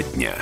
Тема 0.00 0.14
дня. 0.14 0.38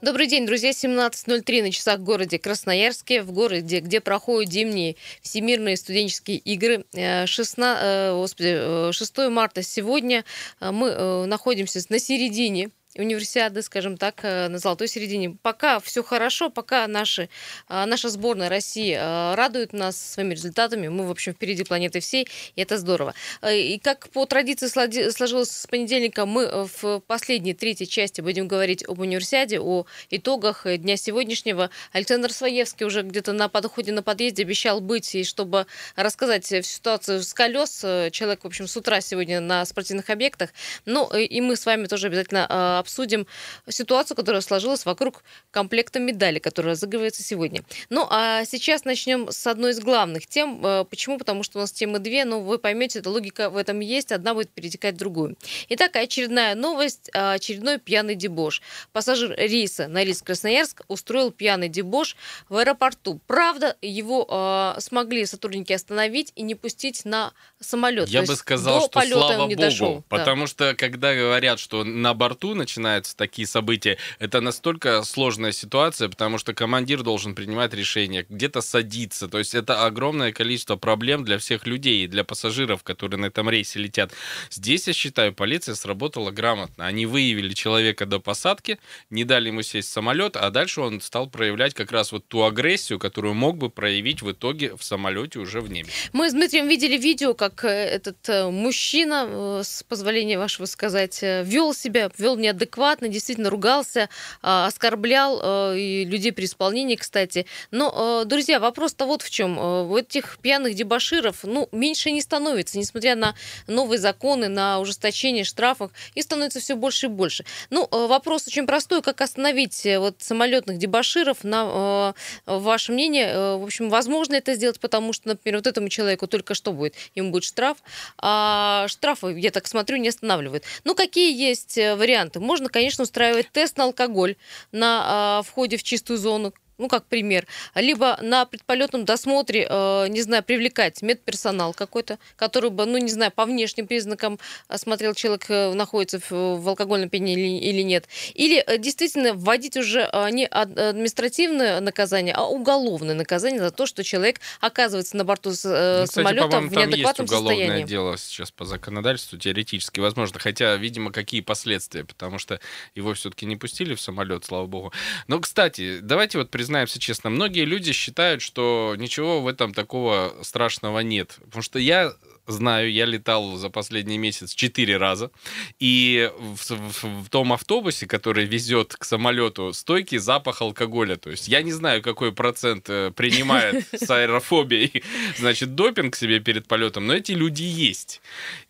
Добрый 0.00 0.26
день, 0.26 0.46
друзья. 0.46 0.70
17.03 0.70 1.62
на 1.62 1.72
часах 1.72 2.00
в 2.00 2.04
городе 2.04 2.38
Красноярске, 2.38 3.22
в 3.22 3.32
городе, 3.32 3.80
где 3.80 4.00
проходят 4.00 4.52
зимние 4.52 4.96
всемирные 5.22 5.76
студенческие 5.76 6.36
игры. 6.38 6.84
16, 6.92 7.82
э, 7.82 8.12
господи, 8.12 8.92
6 8.92 9.18
э, 9.18 9.28
марта 9.30 9.62
сегодня 9.62 10.24
э, 10.60 10.70
мы 10.70 11.26
находимся 11.26 11.80
на 11.88 11.98
середине 11.98 12.70
универсиады, 12.96 13.62
скажем 13.62 13.96
так, 13.96 14.20
э, 14.22 14.48
на 14.48 14.58
золотой 14.58 14.88
середине. 14.88 15.36
Пока 15.42 15.80
все 15.80 16.02
хорошо, 16.02 16.50
пока 16.50 16.86
наши, 16.86 17.28
э, 17.68 17.84
наша 17.84 18.08
сборная 18.08 18.48
России 18.48 18.94
э, 18.94 19.34
радует 19.34 19.72
нас 19.72 19.96
своими 19.96 20.34
результатами. 20.34 20.88
Мы, 20.88 21.06
в 21.06 21.10
общем, 21.10 21.32
впереди 21.32 21.64
планеты 21.64 22.00
всей, 22.00 22.28
и 22.56 22.62
это 22.62 22.78
здорово. 22.78 23.14
И 23.48 23.80
как 23.82 24.08
по 24.10 24.26
традиции 24.26 24.66
сложилось 25.10 25.50
с 25.50 25.66
понедельника, 25.66 26.26
мы 26.26 26.68
в 26.80 27.00
последней, 27.00 27.54
третьей 27.54 27.88
части 27.88 28.20
будем 28.20 28.48
говорить 28.48 28.84
об 28.86 29.00
универсиаде, 29.00 29.60
о 29.60 29.86
итогах 30.10 30.66
дня 30.78 30.96
сегодняшнего. 30.96 31.70
Александр 31.92 32.32
Своевский 32.32 32.86
уже 32.86 33.02
где-то 33.02 33.32
на 33.32 33.48
подходе, 33.48 33.92
на 33.92 34.02
подъезде 34.02 34.42
обещал 34.42 34.80
быть, 34.80 35.14
и 35.14 35.24
чтобы 35.24 35.66
рассказать 35.96 36.44
всю 36.44 36.62
ситуацию 36.62 37.22
с 37.22 37.34
колес. 37.34 37.80
Человек, 38.12 38.44
в 38.44 38.46
общем, 38.46 38.66
с 38.68 38.76
утра 38.76 39.00
сегодня 39.00 39.40
на 39.40 39.64
спортивных 39.64 40.10
объектах. 40.10 40.50
Ну, 40.84 41.10
и 41.16 41.40
мы 41.40 41.56
с 41.56 41.66
вами 41.66 41.86
тоже 41.86 42.06
обязательно 42.06 42.83
обсудим 42.84 43.26
ситуацию, 43.68 44.16
которая 44.16 44.42
сложилась 44.42 44.84
вокруг 44.84 45.24
комплекта 45.50 45.98
медали, 45.98 46.38
который 46.38 46.72
разыгрывается 46.72 47.22
сегодня. 47.22 47.64
Ну, 47.88 48.06
а 48.10 48.44
сейчас 48.44 48.84
начнем 48.84 49.30
с 49.30 49.46
одной 49.46 49.70
из 49.72 49.80
главных 49.80 50.26
тем. 50.26 50.64
Э, 50.64 50.84
почему? 50.84 51.18
Потому 51.18 51.42
что 51.42 51.58
у 51.58 51.60
нас 51.62 51.72
темы 51.72 51.98
две, 51.98 52.24
но 52.24 52.40
вы 52.40 52.58
поймете, 52.58 52.98
эта 52.98 53.10
логика 53.10 53.50
в 53.50 53.56
этом 53.56 53.80
есть, 53.80 54.12
одна 54.12 54.34
будет 54.34 54.50
перетекать 54.50 54.94
в 54.94 54.98
другую. 54.98 55.36
Итак, 55.70 55.96
очередная 55.96 56.54
новость, 56.54 57.10
а, 57.14 57.32
очередной 57.32 57.78
пьяный 57.78 58.14
дебош. 58.14 58.62
Пассажир 58.92 59.34
рейса 59.36 59.88
на 59.88 60.04
рейс 60.04 60.22
Красноярск 60.22 60.82
устроил 60.88 61.30
пьяный 61.30 61.68
дебош 61.68 62.16
в 62.48 62.56
аэропорту. 62.56 63.20
Правда, 63.26 63.76
его 63.80 64.26
э, 64.28 64.80
смогли 64.80 65.24
сотрудники 65.26 65.72
остановить 65.72 66.32
и 66.36 66.42
не 66.42 66.54
пустить 66.54 67.04
на 67.04 67.32
самолет. 67.64 68.08
Я 68.08 68.22
бы 68.22 68.36
сказал, 68.36 68.88
что 68.88 69.00
слава 69.00 69.46
богу, 69.46 69.56
дошел. 69.56 70.04
потому 70.08 70.42
да. 70.42 70.46
что 70.48 70.74
когда 70.74 71.14
говорят, 71.14 71.58
что 71.58 71.84
на 71.84 72.14
борту 72.14 72.54
начинаются 72.54 73.16
такие 73.16 73.46
события, 73.46 73.98
это 74.18 74.40
настолько 74.40 75.02
сложная 75.04 75.52
ситуация, 75.52 76.08
потому 76.08 76.38
что 76.38 76.54
командир 76.54 77.02
должен 77.02 77.34
принимать 77.34 77.74
решения, 77.74 78.26
где-то 78.28 78.60
садиться. 78.60 79.28
То 79.28 79.38
есть 79.38 79.54
это 79.54 79.84
огромное 79.84 80.32
количество 80.32 80.76
проблем 80.76 81.24
для 81.24 81.38
всех 81.38 81.66
людей 81.66 82.04
и 82.04 82.06
для 82.06 82.24
пассажиров, 82.24 82.82
которые 82.82 83.20
на 83.20 83.26
этом 83.26 83.48
рейсе 83.48 83.78
летят. 83.78 84.12
Здесь, 84.50 84.86
я 84.86 84.92
считаю, 84.92 85.32
полиция 85.32 85.74
сработала 85.74 86.30
грамотно. 86.30 86.86
Они 86.86 87.06
выявили 87.06 87.52
человека 87.54 88.06
до 88.06 88.20
посадки, 88.20 88.78
не 89.10 89.24
дали 89.24 89.48
ему 89.48 89.62
сесть 89.62 89.88
в 89.88 89.92
самолет, 89.92 90.36
а 90.36 90.50
дальше 90.50 90.80
он 90.80 91.00
стал 91.00 91.28
проявлять 91.28 91.74
как 91.74 91.92
раз 91.92 92.12
вот 92.12 92.26
ту 92.28 92.44
агрессию, 92.44 92.98
которую 92.98 93.34
мог 93.34 93.56
бы 93.56 93.70
проявить 93.70 94.22
в 94.22 94.30
итоге 94.32 94.76
в 94.76 94.82
самолете 94.82 95.38
уже 95.38 95.60
в 95.60 95.70
небе. 95.70 95.88
Мы 96.12 96.30
с 96.30 96.32
Дмитрием 96.32 96.68
видели 96.68 96.96
видео, 96.96 97.34
как 97.34 97.53
э, 97.62 97.68
этот 97.68 98.28
э, 98.28 98.48
мужчина, 98.48 99.26
э, 99.28 99.62
с 99.64 99.84
позволения 99.84 100.38
вашего 100.38 100.66
сказать, 100.66 101.20
вел 101.22 101.74
себя, 101.74 102.10
вел 102.18 102.36
неадекватно 102.36 103.08
действительно 103.08 103.50
ругался, 103.50 104.08
а, 104.42 104.66
оскорблял 104.66 105.74
и 105.76 106.04
людей 106.04 106.32
при 106.32 106.46
исполнении, 106.46 106.96
кстати. 106.96 107.46
Но, 107.70 108.24
друзья, 108.24 108.58
вопрос-то 108.58 109.06
вот 109.06 109.22
в 109.22 109.30
чем. 109.30 109.58
У 109.58 109.96
этих 109.96 110.38
пьяных 110.40 110.74
дебаширов, 110.74 111.44
ну, 111.44 111.68
меньше 111.70 112.10
не 112.10 112.20
становится, 112.20 112.78
несмотря 112.78 113.14
на 113.14 113.34
новые 113.66 113.98
законы, 113.98 114.48
на 114.48 114.80
ужесточение 114.80 115.44
штрафов, 115.44 115.90
и 116.14 116.22
становится 116.22 116.60
все 116.60 116.74
больше 116.74 117.06
и 117.06 117.08
больше. 117.08 117.44
Ну, 117.70 117.86
вопрос 117.90 118.46
очень 118.46 118.66
простой, 118.66 119.02
как 119.02 119.20
остановить 119.20 119.84
вот 119.84 120.16
самолетных 120.18 120.78
дебаширов, 120.78 121.44
на 121.44 122.14
ваше 122.46 122.92
мнение, 122.92 123.56
в 123.58 123.64
общем, 123.64 123.90
возможно 123.90 124.34
это 124.34 124.54
сделать, 124.54 124.80
потому 124.80 125.12
что, 125.12 125.28
например, 125.28 125.58
вот 125.58 125.66
этому 125.66 125.88
человеку 125.88 126.26
только 126.26 126.54
что 126.54 126.72
будет, 126.72 126.94
ему 127.14 127.30
будет 127.30 127.43
штраф, 127.44 127.78
а 128.18 128.86
штрафы, 128.88 129.38
я 129.38 129.50
так 129.50 129.66
смотрю, 129.66 129.96
не 129.98 130.08
останавливают. 130.08 130.64
Ну, 130.84 130.94
какие 130.94 131.36
есть 131.36 131.78
э, 131.78 131.96
варианты? 131.96 132.40
Можно, 132.40 132.68
конечно, 132.68 133.04
устраивать 133.04 133.50
тест 133.52 133.76
на 133.76 133.84
алкоголь 133.84 134.36
на 134.72 135.02
а, 135.04 135.42
входе 135.42 135.76
в 135.76 135.82
чистую 135.82 136.18
зону, 136.18 136.52
ну, 136.78 136.88
как 136.88 137.06
пример, 137.06 137.46
либо 137.74 138.18
на 138.22 138.44
предполетном 138.44 139.04
досмотре, 139.04 139.66
э, 139.68 140.08
не 140.08 140.22
знаю, 140.22 140.42
привлекать 140.42 141.02
медперсонал 141.02 141.72
какой-то, 141.74 142.18
который 142.36 142.70
бы, 142.70 142.84
ну, 142.86 142.98
не 142.98 143.10
знаю, 143.10 143.32
по 143.32 143.44
внешним 143.44 143.86
признакам 143.86 144.38
смотрел, 144.74 145.14
человек 145.14 145.46
э, 145.48 145.72
находится 145.74 146.18
в, 146.18 146.30
в 146.30 146.68
алкогольном 146.68 147.08
пьяне 147.08 147.34
или, 147.34 147.58
или 147.58 147.82
нет. 147.82 148.08
Или 148.34 148.62
э, 148.66 148.78
действительно 148.78 149.34
вводить 149.34 149.76
уже 149.76 150.08
э, 150.12 150.30
не 150.30 150.46
административное 150.46 151.80
наказание, 151.80 152.34
а 152.34 152.44
уголовное 152.44 153.14
наказание 153.14 153.60
за 153.60 153.70
то, 153.70 153.86
что 153.86 154.02
человек 154.02 154.40
оказывается 154.60 155.16
на 155.16 155.24
борту 155.24 155.50
э, 155.50 156.00
ну, 156.00 156.04
кстати, 156.06 156.14
самолета 156.14 156.60
в 156.60 156.72
неадекватном 156.72 156.92
там 156.92 157.24
есть 157.24 157.32
уголовное 157.32 157.56
состоянии. 157.56 157.86
дело 157.86 158.18
сейчас 158.18 158.50
по 158.50 158.64
законодательству, 158.64 159.38
теоретически 159.38 160.00
возможно, 160.00 160.38
хотя, 160.40 160.76
видимо, 160.76 161.12
какие 161.12 161.40
последствия, 161.40 162.04
потому 162.04 162.38
что 162.38 162.60
его 162.94 163.14
все-таки 163.14 163.46
не 163.46 163.56
пустили 163.56 163.94
в 163.94 164.00
самолет, 164.00 164.44
слава 164.44 164.66
богу. 164.66 164.92
Но, 165.28 165.40
кстати, 165.40 166.00
давайте 166.00 166.38
вот 166.38 166.50
признаемся 166.64 166.98
честно, 166.98 167.28
многие 167.28 167.66
люди 167.66 167.92
считают, 167.92 168.40
что 168.40 168.94
ничего 168.96 169.42
в 169.42 169.48
этом 169.48 169.74
такого 169.74 170.34
страшного 170.40 171.00
нет. 171.00 171.36
Потому 171.44 171.62
что 171.62 171.78
я 171.78 172.14
знаю, 172.46 172.92
я 172.92 173.06
летал 173.06 173.56
за 173.56 173.70
последний 173.70 174.18
месяц 174.18 174.54
четыре 174.54 174.96
раза, 174.96 175.30
и 175.78 176.30
в, 176.38 176.70
в, 176.70 177.24
в 177.24 177.28
том 177.30 177.52
автобусе, 177.52 178.06
который 178.06 178.44
везет 178.44 178.94
к 178.96 179.04
самолету, 179.04 179.72
стойкий 179.72 180.18
запах 180.18 180.62
алкоголя. 180.62 181.16
То 181.16 181.30
есть 181.30 181.48
я 181.48 181.62
не 181.62 181.72
знаю, 181.72 182.02
какой 182.02 182.32
процент 182.32 182.88
э, 182.88 183.10
принимает 183.14 183.86
с 183.92 184.10
аэрофобией, 184.10 185.02
значит, 185.38 185.74
допинг 185.74 186.16
себе 186.16 186.40
перед 186.40 186.66
полетом, 186.66 187.06
но 187.06 187.14
эти 187.14 187.32
люди 187.32 187.62
есть. 187.62 188.20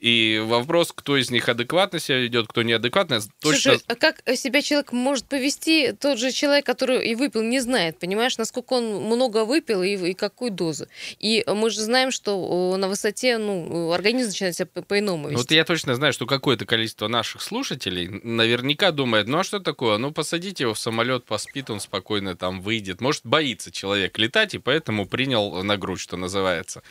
И 0.00 0.42
вопрос, 0.44 0.92
кто 0.92 1.16
из 1.16 1.30
них 1.30 1.48
адекватно 1.48 1.98
себя 1.98 2.18
ведет, 2.18 2.46
кто 2.48 2.62
неадекватно, 2.62 3.20
точно... 3.40 3.72
Слушай, 3.72 3.80
а 3.88 3.94
как 3.96 4.22
себя 4.36 4.62
человек 4.62 4.92
может 4.92 5.26
повести, 5.26 5.92
тот 5.92 6.18
же 6.18 6.32
человек, 6.32 6.66
который 6.66 7.06
и 7.06 7.14
выпил, 7.14 7.42
не 7.42 7.60
знает, 7.60 7.98
понимаешь, 7.98 8.38
насколько 8.38 8.74
он 8.74 8.84
много 9.04 9.44
выпил 9.44 9.82
и, 9.82 10.10
и 10.10 10.14
какую 10.14 10.50
дозу. 10.50 10.86
И 11.18 11.44
мы 11.46 11.70
же 11.70 11.80
знаем, 11.80 12.10
что 12.10 12.76
на 12.76 12.88
высоте, 12.88 13.38
ну, 13.38 13.63
организм 13.92 14.30
начинает 14.30 14.56
себя 14.56 14.66
по-иному 14.66 15.28
вести. 15.28 15.36
Вот 15.36 15.50
я 15.50 15.64
точно 15.64 15.94
знаю, 15.94 16.12
что 16.12 16.26
какое-то 16.26 16.66
количество 16.66 17.08
наших 17.08 17.42
слушателей 17.42 18.08
наверняка 18.08 18.91
думает, 18.91 19.26
ну 19.28 19.38
а 19.38 19.44
что 19.44 19.60
такое? 19.60 19.98
Ну 19.98 20.12
посадите 20.12 20.64
его 20.64 20.75
в 20.75 20.78
самолет, 20.78 21.25
поспит, 21.25 21.70
он 21.70 21.80
спокойно 21.80 22.36
там 22.36 22.60
выйдет. 22.60 23.00
Может, 23.00 23.22
боится 23.25 23.70
человек 23.70 24.19
летать, 24.19 24.54
и 24.54 24.58
поэтому 24.58 25.06
принял 25.06 25.62
на 25.62 25.76
грудь, 25.76 26.00
что 26.00 26.16
называется. 26.16 26.82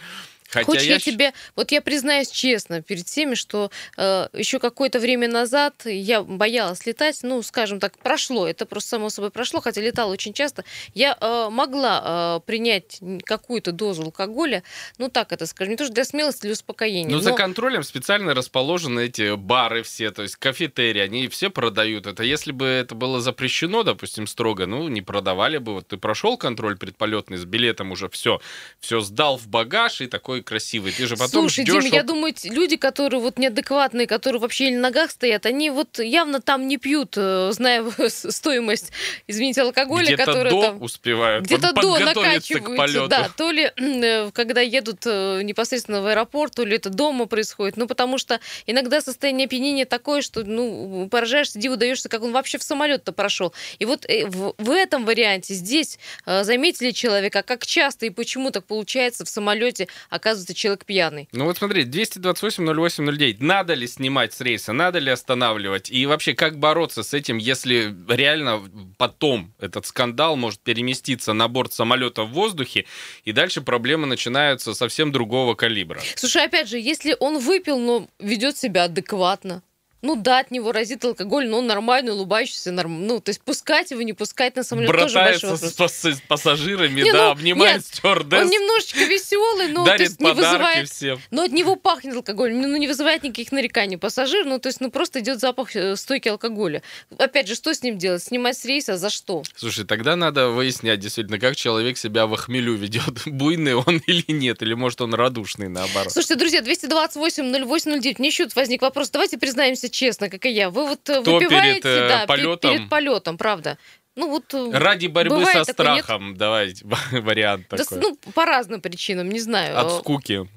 Хотя 0.53 0.65
Хочешь, 0.65 0.83
я, 0.83 0.93
я 0.93 0.99
тебе... 0.99 1.33
Вот 1.55 1.71
я 1.71 1.81
признаюсь 1.81 2.29
честно 2.29 2.81
перед 2.81 3.07
всеми, 3.07 3.35
что 3.35 3.71
э, 3.97 4.27
еще 4.33 4.59
какое-то 4.59 4.99
время 4.99 5.27
назад 5.27 5.73
я 5.85 6.21
боялась 6.21 6.85
летать, 6.85 7.19
ну, 7.23 7.41
скажем 7.41 7.79
так, 7.79 7.97
прошло, 7.97 8.47
это 8.47 8.65
просто 8.65 8.91
само 8.91 9.09
собой 9.09 9.31
прошло, 9.31 9.61
хотя 9.61 9.81
летала 9.81 10.11
очень 10.11 10.33
часто. 10.33 10.63
Я 10.93 11.17
э, 11.19 11.49
могла 11.49 12.37
э, 12.37 12.45
принять 12.45 12.99
какую-то 13.23 13.71
дозу 13.71 14.03
алкоголя, 14.03 14.63
ну, 14.99 15.09
так 15.09 15.31
это 15.31 15.47
скажем, 15.47 15.71
не 15.71 15.77
то, 15.77 15.85
что 15.85 15.93
для 15.93 16.05
смелости, 16.05 16.41
для 16.41 16.51
успокоения. 16.51 17.09
Ну, 17.09 17.17
но... 17.17 17.21
за 17.21 17.33
контролем 17.33 17.83
специально 17.83 18.33
расположены 18.35 19.05
эти 19.05 19.35
бары 19.35 19.81
все, 19.81 20.11
то 20.11 20.21
есть 20.21 20.35
кафетерии, 20.35 21.01
они 21.01 21.27
все 21.29 21.49
продают 21.49 22.05
это. 22.05 22.23
Если 22.23 22.51
бы 22.51 22.65
это 22.65 22.93
было 22.93 23.19
запрещено, 23.19 23.81
допустим, 23.83 24.27
строго, 24.27 24.67
ну, 24.67 24.87
не 24.87 25.01
продавали 25.01 25.57
бы. 25.57 25.73
Вот 25.73 25.87
ты 25.87 25.97
прошел 25.97 26.37
контроль 26.37 26.77
предполетный 26.77 27.37
с 27.37 27.45
билетом 27.45 27.91
уже, 27.91 28.09
все, 28.09 28.39
все 28.79 28.99
сдал 28.99 29.37
в 29.37 29.47
багаж 29.47 30.01
и 30.01 30.07
такой 30.07 30.42
красивый. 30.43 30.91
Ты 30.91 31.07
же 31.07 31.15
потом 31.15 31.49
Слушай, 31.49 31.63
ждешь... 31.63 31.83
Дима, 31.83 31.95
я 31.95 32.03
думаю, 32.03 32.33
люди, 32.43 32.77
которые 32.77 33.21
вот 33.21 33.39
неадекватные, 33.39 34.07
которые 34.07 34.39
вообще 34.41 34.71
на 34.71 34.79
ногах 34.79 35.11
стоят, 35.11 35.45
они 35.45 35.69
вот 35.69 35.99
явно 35.99 36.41
там 36.41 36.67
не 36.67 36.77
пьют, 36.77 37.13
э, 37.17 37.51
зная 37.51 37.83
стоимость, 38.09 38.91
извините, 39.27 39.61
алкоголя, 39.61 40.05
где-то 40.05 40.25
который 40.25 40.51
до 40.51 40.61
там... 40.61 40.81
успевают 40.81 41.45
Где-то 41.45 41.73
до 41.73 41.99
накачиваются, 41.99 43.07
да. 43.07 43.29
То 43.35 43.51
ли 43.51 43.71
э, 43.75 44.31
когда 44.31 44.61
едут 44.61 45.01
э, 45.05 45.41
непосредственно 45.43 46.01
в 46.01 46.07
аэропорт, 46.07 46.55
то 46.55 46.65
ли 46.65 46.75
это 46.75 46.89
дома 46.89 47.25
происходит. 47.25 47.77
Ну, 47.77 47.87
потому 47.87 48.17
что 48.17 48.39
иногда 48.65 49.01
состояние 49.01 49.45
опьянения 49.45 49.85
такое, 49.85 50.21
что, 50.21 50.43
ну, 50.43 51.07
поражаешься, 51.09 51.59
диву 51.59 51.77
даешься, 51.77 52.09
как 52.09 52.23
он 52.23 52.31
вообще 52.31 52.57
в 52.57 52.63
самолет-то 52.63 53.11
прошел. 53.11 53.53
И 53.79 53.85
вот 53.85 54.05
в, 54.05 54.55
в 54.57 54.71
этом 54.71 55.05
варианте 55.05 55.53
здесь 55.53 55.97
заметили 56.25 56.91
человека, 56.91 57.43
как 57.43 57.65
часто 57.65 58.05
и 58.05 58.09
почему 58.09 58.51
так 58.51 58.65
получается 58.65 59.25
в 59.25 59.29
самолете 59.29 59.87
оказывается 60.09 60.32
оказывается 60.33 60.53
человек 60.53 60.85
пьяный. 60.85 61.29
Ну 61.31 61.45
вот 61.45 61.57
смотри, 61.57 61.85
228-08-09. 61.85 63.37
Надо 63.39 63.73
ли 63.73 63.87
снимать 63.87 64.33
с 64.33 64.41
рейса, 64.41 64.73
надо 64.73 64.99
ли 64.99 65.11
останавливать? 65.11 65.89
И 65.89 66.05
вообще, 66.05 66.33
как 66.33 66.57
бороться 66.57 67.03
с 67.03 67.13
этим, 67.13 67.37
если 67.37 67.95
реально 68.07 68.63
потом 68.97 69.53
этот 69.59 69.85
скандал 69.85 70.35
может 70.35 70.59
переместиться 70.59 71.33
на 71.33 71.47
борт 71.47 71.73
самолета 71.73 72.23
в 72.23 72.31
воздухе, 72.31 72.85
и 73.23 73.31
дальше 73.31 73.61
проблемы 73.61 74.07
начинаются 74.07 74.73
совсем 74.73 75.11
другого 75.11 75.55
калибра? 75.55 76.01
Слушай, 76.15 76.45
опять 76.45 76.67
же, 76.67 76.79
если 76.79 77.15
он 77.19 77.39
выпил, 77.39 77.79
но 77.79 78.07
ведет 78.19 78.57
себя 78.57 78.85
адекватно, 78.85 79.61
ну 80.03 80.17
да, 80.17 80.39
от 80.39 80.51
него 80.51 80.73
разит 80.73 81.03
алкоголь, 81.05 81.47
но 81.47 81.59
он 81.59 81.67
нормальный, 81.67 82.11
улыбающийся, 82.11 82.71
норм... 82.71 83.07
ну, 83.07 83.21
то 83.21 83.29
есть 83.29 83.41
пускать 83.41 83.91
его, 83.91 84.01
не 84.01 84.11
пускать 84.11 84.55
на 84.57 84.63
самолет 84.63 84.91
тоже 84.91 85.15
большой 85.15 85.51
вопрос. 85.51 85.91
с, 85.93 86.03
с 86.03 86.21
пассажирами, 86.27 87.01
Не, 87.01 87.11
да, 87.11 87.25
ну, 87.27 87.31
обнимает 87.31 87.77
нет, 87.77 87.85
стюардесс, 87.85 88.43
Он 88.43 88.49
немножечко 88.49 88.99
веселый, 89.05 89.69
но 89.69 89.85
то 89.85 89.95
есть 89.95 90.19
не 90.19 90.33
вызывает... 90.33 90.89
всем. 90.89 91.21
Но 91.31 91.43
от 91.43 91.51
него 91.53 91.77
пахнет 91.77 92.15
алкоголем, 92.15 92.61
ну 92.61 92.75
не 92.75 92.87
вызывает 92.87 93.23
никаких 93.23 93.53
нареканий 93.53 93.97
пассажир, 93.97 94.45
ну 94.45 94.59
то 94.59 94.67
есть 94.67 94.81
ну 94.81 94.91
просто 94.91 95.21
идет 95.21 95.39
запах 95.39 95.73
э, 95.75 95.95
стойки 95.95 96.27
алкоголя. 96.27 96.83
Опять 97.17 97.47
же, 97.47 97.55
что 97.55 97.73
с 97.73 97.81
ним 97.81 97.97
делать? 97.97 98.21
Снимать 98.21 98.57
с 98.57 98.65
рейса 98.65 98.97
за 98.97 99.09
что? 99.09 99.43
Слушай, 99.55 99.85
тогда 99.85 100.17
надо 100.17 100.49
выяснять 100.49 100.99
действительно, 100.99 101.39
как 101.39 101.55
человек 101.55 101.97
себя 101.97 102.27
в 102.27 102.35
хмелю 102.35 102.75
ведет. 102.75 103.23
Буйный 103.25 103.75
он 103.75 104.01
или 104.05 104.25
нет, 104.27 104.61
или 104.61 104.73
может 104.73 104.99
он 104.99 105.13
радушный 105.13 105.69
наоборот. 105.69 106.11
Слушайте, 106.11 106.35
друзья, 106.35 106.59
228-08-09, 106.59 108.15
мне 108.19 108.27
еще 108.27 108.47
возник 108.53 108.81
вопрос. 108.81 109.09
Давайте 109.09 109.37
признаемся 109.37 109.92
честно, 109.93 110.29
как 110.29 110.45
и 110.45 110.49
я. 110.49 110.69
Вы 110.69 110.87
вот 110.87 111.09
э, 111.09 111.21
Кто 111.21 111.35
выпиваете 111.35 111.81
перед, 111.81 111.85
э, 111.85 112.07
да, 112.09 112.25
полетом? 112.25 112.71
перед 112.75 112.89
полетом, 112.89 113.37
правда. 113.37 113.77
Ну 114.15 114.29
вот... 114.29 114.53
э, 114.53 114.69
Ради 114.71 115.07
борьбы 115.07 115.43
со 115.45 115.65
такое, 115.65 115.95
нет? 115.95 116.03
страхом, 116.05 116.37
давай 116.37 116.75
вариант 117.11 117.65
да 117.71 117.77
такой. 117.77 117.99
ну, 117.99 118.15
по 118.33 118.45
разным 118.45 118.79
причинам, 118.79 119.29
не 119.29 119.39
знаю. 119.39 119.79
От 119.79 120.01
скуки. 120.01 120.47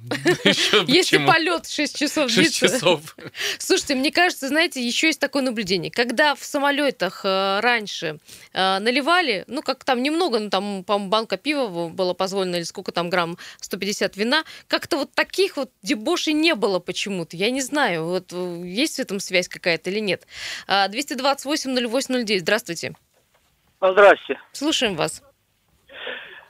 Если 0.86 1.24
полет 1.24 1.66
6 1.66 1.96
часов 1.96 2.30
Шесть 2.30 2.60
длится. 2.60 2.76
часов. 2.76 3.16
Слушайте, 3.58 3.94
мне 3.94 4.12
кажется, 4.12 4.48
знаете, 4.48 4.86
еще 4.86 5.06
есть 5.06 5.20
такое 5.20 5.42
наблюдение. 5.42 5.90
Когда 5.90 6.34
в 6.34 6.44
самолетах 6.44 7.22
э, 7.24 7.60
раньше 7.60 8.18
э, 8.52 8.78
наливали, 8.78 9.44
ну, 9.46 9.62
как 9.62 9.84
там 9.84 10.02
немного, 10.02 10.38
ну, 10.38 10.50
там, 10.50 10.84
по-моему, 10.84 11.08
банка 11.08 11.38
пива 11.38 11.88
было 11.88 12.12
позволено, 12.12 12.56
или 12.56 12.64
сколько 12.64 12.92
там 12.92 13.08
грамм, 13.08 13.38
150 13.60 14.16
вина, 14.18 14.44
как-то 14.68 14.98
вот 14.98 15.14
таких 15.14 15.56
вот 15.56 15.70
дебошей 15.82 16.34
не 16.34 16.54
было 16.54 16.78
почему-то. 16.78 17.38
Я 17.38 17.50
не 17.50 17.62
знаю, 17.62 18.04
вот 18.04 18.32
есть 18.32 18.96
в 18.96 18.98
этом 18.98 19.18
связь 19.18 19.48
какая-то 19.48 19.88
или 19.88 20.00
нет. 20.00 20.26
А, 20.66 20.88
228-08-09, 20.88 22.40
здравствуйте. 22.40 22.94
Здрасте. 23.81 24.38
Слушаем 24.52 24.96
вас. 24.96 25.23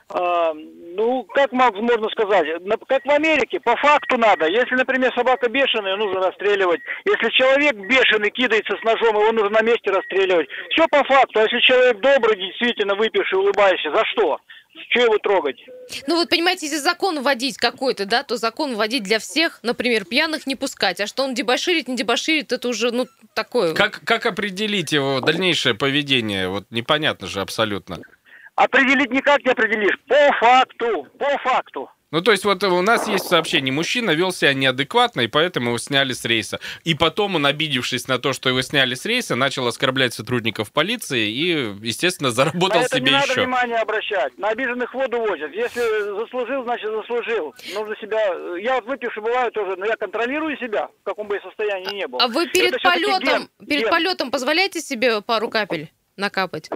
А, 0.09 0.53
ну, 0.53 1.23
как 1.35 1.51
мог- 1.51 1.75
можно 1.75 2.09
сказать, 2.09 2.47
как 2.87 3.05
в 3.05 3.09
Америке, 3.11 3.59
по 3.59 3.75
факту 3.75 4.17
надо. 4.17 4.47
Если, 4.47 4.75
например, 4.75 5.11
собака 5.13 5.49
бешеная, 5.49 5.97
нужно 5.97 6.21
расстреливать. 6.21 6.79
Если 7.05 7.29
человек 7.31 7.75
бешеный 7.75 8.31
кидается 8.31 8.77
с 8.79 8.83
ножом, 8.83 9.15
его 9.19 9.31
нужно 9.33 9.49
на 9.49 9.61
месте 9.61 9.91
расстреливать. 9.91 10.47
Все 10.69 10.87
по 10.87 11.03
факту. 11.03 11.39
А 11.39 11.43
если 11.43 11.59
человек 11.59 11.99
добрый, 11.99 12.37
действительно 12.37 12.95
выпивший, 12.95 13.37
улыбающийся, 13.37 13.93
за 13.93 14.05
что? 14.05 14.39
Что 14.91 15.01
его 15.01 15.17
трогать? 15.17 15.57
Ну 16.07 16.17
вот, 16.17 16.29
понимаете, 16.29 16.67
если 16.67 16.77
закон 16.77 17.21
вводить 17.21 17.57
какой-то, 17.57 18.05
да, 18.05 18.23
то 18.23 18.37
закон 18.37 18.75
вводить 18.75 19.03
для 19.03 19.17
всех, 19.19 19.59
например, 19.63 20.05
пьяных 20.05 20.45
не 20.47 20.55
пускать. 20.55 21.01
А 21.01 21.07
что 21.07 21.23
он 21.23 21.33
дебоширит, 21.33 21.87
не 21.87 21.95
дебоширит, 21.95 22.51
это 22.51 22.67
уже, 22.67 22.91
ну, 22.91 23.07
такое. 23.33 23.73
Как, 23.73 24.01
как 24.05 24.25
определить 24.25 24.91
его 24.91 25.19
дальнейшее 25.19 25.73
поведение? 25.73 26.47
Вот 26.47 26.65
непонятно 26.69 27.27
же 27.27 27.41
абсолютно. 27.41 27.97
Определить 28.57 29.11
никак 29.11 29.45
не 29.45 29.51
определишь. 29.51 29.97
По 30.07 30.33
факту. 30.39 31.07
По 31.19 31.37
факту. 31.37 31.89
Ну, 32.09 32.21
то 32.21 32.31
есть 32.31 32.45
вот 32.45 32.63
у 32.63 32.81
нас 32.81 33.07
есть 33.07 33.27
сообщение, 33.27 33.73
мужчина 33.73 34.11
вел 34.11 34.31
себя 34.31 34.53
неадекватно, 34.53 35.21
и 35.21 35.27
поэтому 35.27 35.67
его 35.67 35.77
сняли 35.77 36.13
с 36.13 36.23
рейса. 36.23 36.59
И 36.85 36.95
потом 36.95 37.35
он, 37.35 37.45
обидевшись 37.45 38.07
на 38.07 38.17
то, 38.17 38.31
что 38.31 38.47
его 38.47 38.61
сняли 38.61 38.95
с 38.95 39.05
рейса, 39.05 39.35
начал 39.35 39.67
оскорблять 39.67 40.13
сотрудников 40.13 40.71
полиции 40.71 41.29
и, 41.29 41.75
естественно, 41.85 42.31
заработал 42.31 42.79
на 42.79 42.85
это 42.85 42.95
себе 42.95 43.11
не 43.11 43.11
надо 43.11 43.31
еще. 43.31 43.41
внимания 43.41 43.75
обращать. 43.75 44.37
На 44.37 44.47
обиженных 44.47 44.93
воду 44.93 45.19
возят. 45.19 45.51
Если 45.53 45.81
заслужил, 46.19 46.63
значит 46.63 46.89
заслужил. 46.89 47.53
Нужно 47.75 47.95
себя... 47.97 48.19
Я 48.57 48.75
вот 48.75 48.85
выпивший 48.85 49.21
бываю 49.21 49.51
тоже, 49.51 49.75
но 49.75 49.85
я 49.85 49.97
контролирую 49.97 50.57
себя, 50.57 50.87
в 51.01 51.03
каком 51.03 51.27
бы 51.27 51.35
я 51.35 51.41
состоянии 51.41 51.93
ни 51.93 52.05
был. 52.05 52.19
А 52.21 52.27
вы 52.27 52.47
перед 52.47 52.73
Это 52.73 52.79
полетом, 52.79 53.19
ген, 53.59 53.67
перед 53.67 53.81
ген. 53.81 53.91
полетом 53.91 54.31
позволяете 54.31 54.79
себе 54.79 55.21
пару 55.21 55.49
капель 55.49 55.91
накапать? 56.15 56.69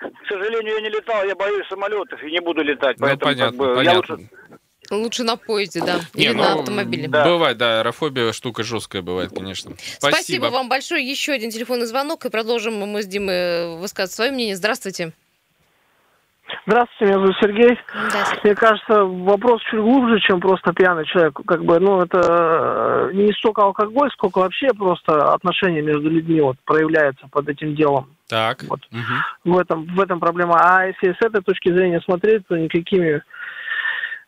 К 0.00 0.26
сожалению, 0.28 0.74
я 0.74 0.80
не 0.80 0.88
летал, 0.88 1.24
я 1.26 1.34
боюсь 1.34 1.66
самолетов 1.68 2.22
и 2.22 2.30
не 2.30 2.40
буду 2.40 2.62
летать. 2.62 2.98
Ну, 2.98 3.06
поэтому, 3.06 3.32
понятно, 3.32 3.46
как 3.46 3.56
бы, 3.56 3.66
я 3.68 3.74
понятно. 3.74 4.14
лучше- 4.16 4.30
Лучше 4.90 5.22
на 5.22 5.36
поезде, 5.36 5.80
да, 5.84 6.00
Не, 6.14 6.24
или 6.24 6.32
ну, 6.32 6.42
на 6.42 6.52
автомобиле. 6.54 7.06
да. 7.06 7.24
Бывает, 7.24 7.56
да, 7.58 7.78
аэрофобия 7.78 8.32
штука 8.32 8.64
жесткая 8.64 9.02
бывает, 9.02 9.30
конечно. 9.32 9.76
Спасибо. 9.98 10.46
вам 10.46 10.68
большое. 10.68 11.08
Еще 11.08 11.30
один 11.32 11.50
телефонный 11.50 11.86
звонок, 11.86 12.24
и 12.26 12.30
продолжим 12.30 12.74
мы 12.74 13.02
с 13.02 13.06
Димой 13.06 13.76
высказывать 13.76 14.12
свое 14.16 14.32
мнение. 14.32 14.56
Здравствуйте. 14.56 15.12
Здравствуйте, 16.66 17.04
меня 17.04 17.14
зовут 17.14 17.36
Сергей. 17.40 17.78
Да, 18.12 18.24
Мне 18.44 18.54
кажется, 18.54 19.04
вопрос 19.04 19.62
чуть 19.62 19.80
глубже, 19.80 20.20
чем 20.20 20.40
просто 20.40 20.72
пьяный 20.72 21.06
человек. 21.06 21.38
Как 21.46 21.64
бы, 21.64 21.78
ну, 21.80 22.02
это 22.02 23.10
э, 23.10 23.14
не 23.14 23.32
столько 23.32 23.62
алкоголь, 23.62 24.10
сколько 24.12 24.40
вообще 24.40 24.68
просто 24.68 25.32
отношения 25.32 25.80
между 25.80 26.10
людьми 26.10 26.40
вот 26.40 26.56
проявляется 26.64 27.26
под 27.28 27.48
этим 27.48 27.74
делом. 27.74 28.08
Так. 28.28 28.62
Вот. 28.68 28.80
мгм. 28.90 29.22
В 29.44 29.58
этом, 29.58 29.86
в 29.86 30.00
этом 30.00 30.20
проблема. 30.20 30.56
А 30.60 30.86
если 30.86 31.12
с 31.12 31.24
этой 31.24 31.42
точки 31.42 31.72
зрения 31.72 32.00
смотреть, 32.02 32.46
то 32.46 32.56
никакими 32.56 33.22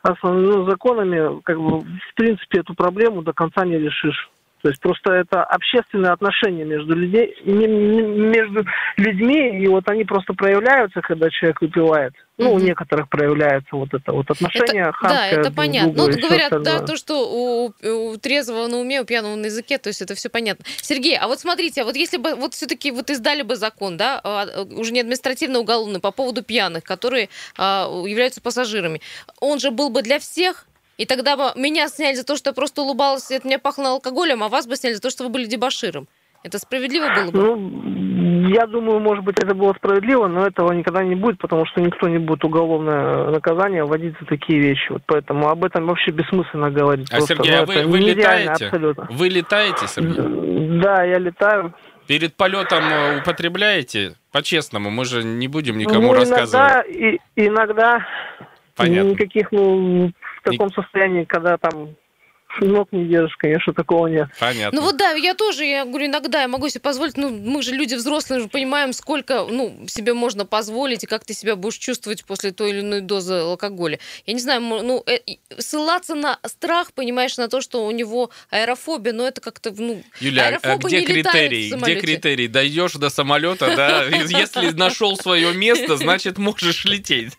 основными 0.03 0.69
законами, 0.69 1.41
как 1.43 1.61
бы, 1.61 1.81
в 1.81 2.15
принципе, 2.17 2.61
эту 2.61 2.75
проблему 2.75 3.23
до 3.23 3.33
конца 3.33 3.65
не 3.65 3.79
решишь. 3.79 4.31
То 4.63 4.69
есть 4.69 4.81
просто 4.81 5.13
это 5.13 5.43
общественные 5.43 6.13
отношения 6.13 6.65
между 6.65 6.95
людей, 6.95 7.35
не- 7.45 7.67
между 7.67 8.65
людьми, 8.97 9.61
и 9.61 9.67
вот 9.67 9.89
они 9.89 10.05
просто 10.05 10.35
проявляются, 10.35 11.01
когда 11.01 11.29
человек 11.31 11.61
выпивает. 11.61 12.13
Ну, 12.39 12.53
у 12.53 12.57
Мгм. 12.57 12.67
некоторых 12.67 13.09
проявляется 13.09 13.75
вот 13.77 13.93
это 13.93 14.13
вот 14.13 14.31
отношение 14.31 14.83
Это- 14.83 14.93
да, 14.93 14.93
хамское 14.93 15.41
это 15.41 15.53
понятно. 15.53 15.93
Ну, 16.07 16.19
говорят, 16.19 16.63
да, 16.63 16.79
то, 16.81 16.97
что 16.97 17.29
у, 17.29 17.73
у 18.13 18.17
трезвого 18.19 18.69
на 18.69 18.79
уме, 18.79 19.03
у 19.03 19.05
пьяного 19.05 19.35
на 19.35 19.47
языке, 19.47 19.79
то 19.79 19.89
есть 19.89 20.01
это 20.01 20.15
все 20.15 20.29
понятно. 20.29 20.65
Сергей, 20.81 21.19
а 21.19 21.27
вот 21.27 21.41
смотрите, 21.41 21.83
а 21.83 21.85
вот 21.85 21.97
если 21.97 22.17
бы 22.17 22.35
вот 22.37 22.55
все-таки 22.55 22.91
вот 22.93 23.11
издали 23.11 23.43
бы 23.43 23.57
закон, 23.57 23.97
да, 23.97 24.21
а, 24.23 24.47
уже 24.71 24.93
не 24.93 25.01
административно-уголовный, 25.01 26.01
по 26.01 26.13
поводу 26.13 26.43
пьяных, 26.43 26.85
которые 26.85 27.29
а, 27.59 27.89
являются 28.07 28.41
пассажирами, 28.41 29.01
он 29.41 29.59
же 29.59 29.71
был 29.73 29.91
бы 29.91 30.03
для 30.03 30.19
всех, 30.19 30.67
и 31.03 31.07
тогда 31.07 31.37
бы 31.37 31.61
меня 31.61 31.89
сняли 31.89 32.15
за 32.15 32.25
то, 32.25 32.37
что 32.37 32.51
я 32.51 32.55
просто 32.55 32.83
улыбалась, 32.83 33.29
и 33.33 33.35
от 33.35 33.45
меня 33.45 33.59
пахло 33.59 33.89
алкоголем, 33.89 34.45
а 34.45 34.49
вас 34.49 34.69
бы 34.69 34.77
сняли 34.77 34.95
за 34.95 35.01
то, 35.01 35.11
что 35.11 35.25
вы 35.25 35.31
были 35.31 35.47
дебоширом. 35.47 36.07
Это 36.45 36.61
справедливо 36.61 37.09
было 37.13 37.31
бы? 37.31 37.39
Ну, 37.39 38.49
я 38.49 38.67
думаю, 38.67 39.01
может 39.01 39.25
быть, 39.25 39.37
это 39.41 39.53
было 39.55 39.75
справедливо, 39.75 40.29
но 40.29 40.47
этого 40.47 40.73
никогда 40.73 41.03
не 41.03 41.17
будет, 41.17 41.39
потому 41.39 41.67
что 41.67 41.81
никто 41.81 42.09
не 42.09 42.19
будет 42.19 42.45
уголовное 42.45 43.31
наказание 43.31 43.85
вводить 43.85 44.15
за 44.21 44.27
такие 44.27 44.61
вещи. 44.61 44.93
Вот 44.93 45.03
поэтому 45.07 45.49
об 45.49 45.65
этом 45.65 45.87
вообще 45.87 46.13
бессмысленно 46.13 46.71
говорить. 46.71 47.09
А, 47.11 47.17
Просто, 47.17 47.35
Сергей, 47.35 47.57
ну, 47.57 47.63
а 47.63 47.67
вы, 47.67 47.75
это 47.75 47.89
вы 47.89 47.99
нереально 47.99 48.43
летаете? 48.43 48.65
абсолютно. 48.67 49.09
Вы 49.11 49.29
летаете, 49.29 49.87
Сергей? 49.89 50.81
Да, 50.81 51.03
я 51.05 51.19
летаю. 51.19 51.75
Перед 52.07 52.35
полетом 52.35 52.85
э, 52.85 53.21
употребляете? 53.21 54.15
По-честному, 54.31 54.91
мы 54.91 55.05
же 55.05 55.25
не 55.25 55.49
будем 55.49 55.79
никому 55.79 56.09
ну, 56.09 56.15
рассказывать. 56.15 56.55
Иногда, 56.55 56.81
и, 56.83 57.19
иногда 57.37 58.07
Понятно. 58.77 59.11
никаких, 59.11 59.53
ну, 59.53 60.13
в 60.43 60.51
таком 60.51 60.73
состоянии, 60.73 61.25
когда 61.25 61.57
там 61.57 61.97
ног 62.61 62.89
не 62.93 63.07
держишь, 63.07 63.37
конечно, 63.37 63.73
такого 63.73 64.07
нет. 64.07 64.29
Понятно. 64.39 64.81
Ну 64.81 64.87
вот 64.87 64.97
да, 64.97 65.13
я 65.13 65.35
тоже, 65.35 65.65
я 65.65 65.85
говорю, 65.85 66.07
иногда 66.07 66.43
я 66.43 66.49
могу 66.49 66.69
себе 66.69 66.81
позволить, 66.81 67.17
ну 67.17 67.31
мы 67.31 67.63
же 67.63 67.73
люди 67.73 67.95
взрослые, 67.95 68.41
уже 68.41 68.49
понимаем, 68.49 68.93
сколько, 68.93 69.45
ну, 69.49 69.87
себе 69.87 70.15
можно 70.15 70.45
позволить 70.45 71.05
и 71.05 71.07
как 71.07 71.25
ты 71.25 71.35
себя 71.35 71.57
будешь 71.57 71.77
чувствовать 71.77 72.25
после 72.25 72.53
той 72.53 72.71
или 72.71 72.81
иной 72.81 73.01
дозы 73.01 73.35
алкоголя. 73.35 73.99
Я 74.27 74.35
не 74.35 74.41
знаю, 74.41 74.61
ну, 74.61 75.03
э, 75.07 75.19
ссылаться 75.59 76.15
на 76.15 76.39
страх, 76.45 76.93
понимаешь, 76.93 77.37
на 77.37 77.49
то, 77.49 77.61
что 77.61 77.87
у 77.87 77.91
него 77.91 78.31
аэрофобия, 78.51 79.13
но 79.13 79.27
это 79.27 79.41
как-то, 79.41 79.73
ну, 79.77 80.03
Юля, 80.21 80.59
а 80.63 80.77
где 80.77 81.03
критерий? 81.03 81.73
Где 81.73 82.01
критерий? 82.01 82.49
Дойдешь 82.49 82.93
до 82.95 83.11
самолета, 83.11 83.75
да? 83.77 84.05
Если 84.07 84.71
нашел 84.71 85.17
свое 85.17 85.55
место, 85.55 85.97
значит 85.97 86.39
можешь 86.39 86.85
лететь. 86.85 87.33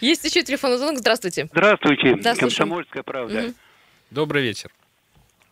Есть 0.00 0.24
еще 0.24 0.42
телефонный 0.42 0.78
звонок, 0.78 0.98
здравствуйте. 0.98 1.48
Здравствуйте, 1.52 2.16
Да. 2.16 2.34
Комсомольская 2.34 3.02
правда. 3.02 3.52
Добрый 4.10 4.42
вечер. 4.42 4.70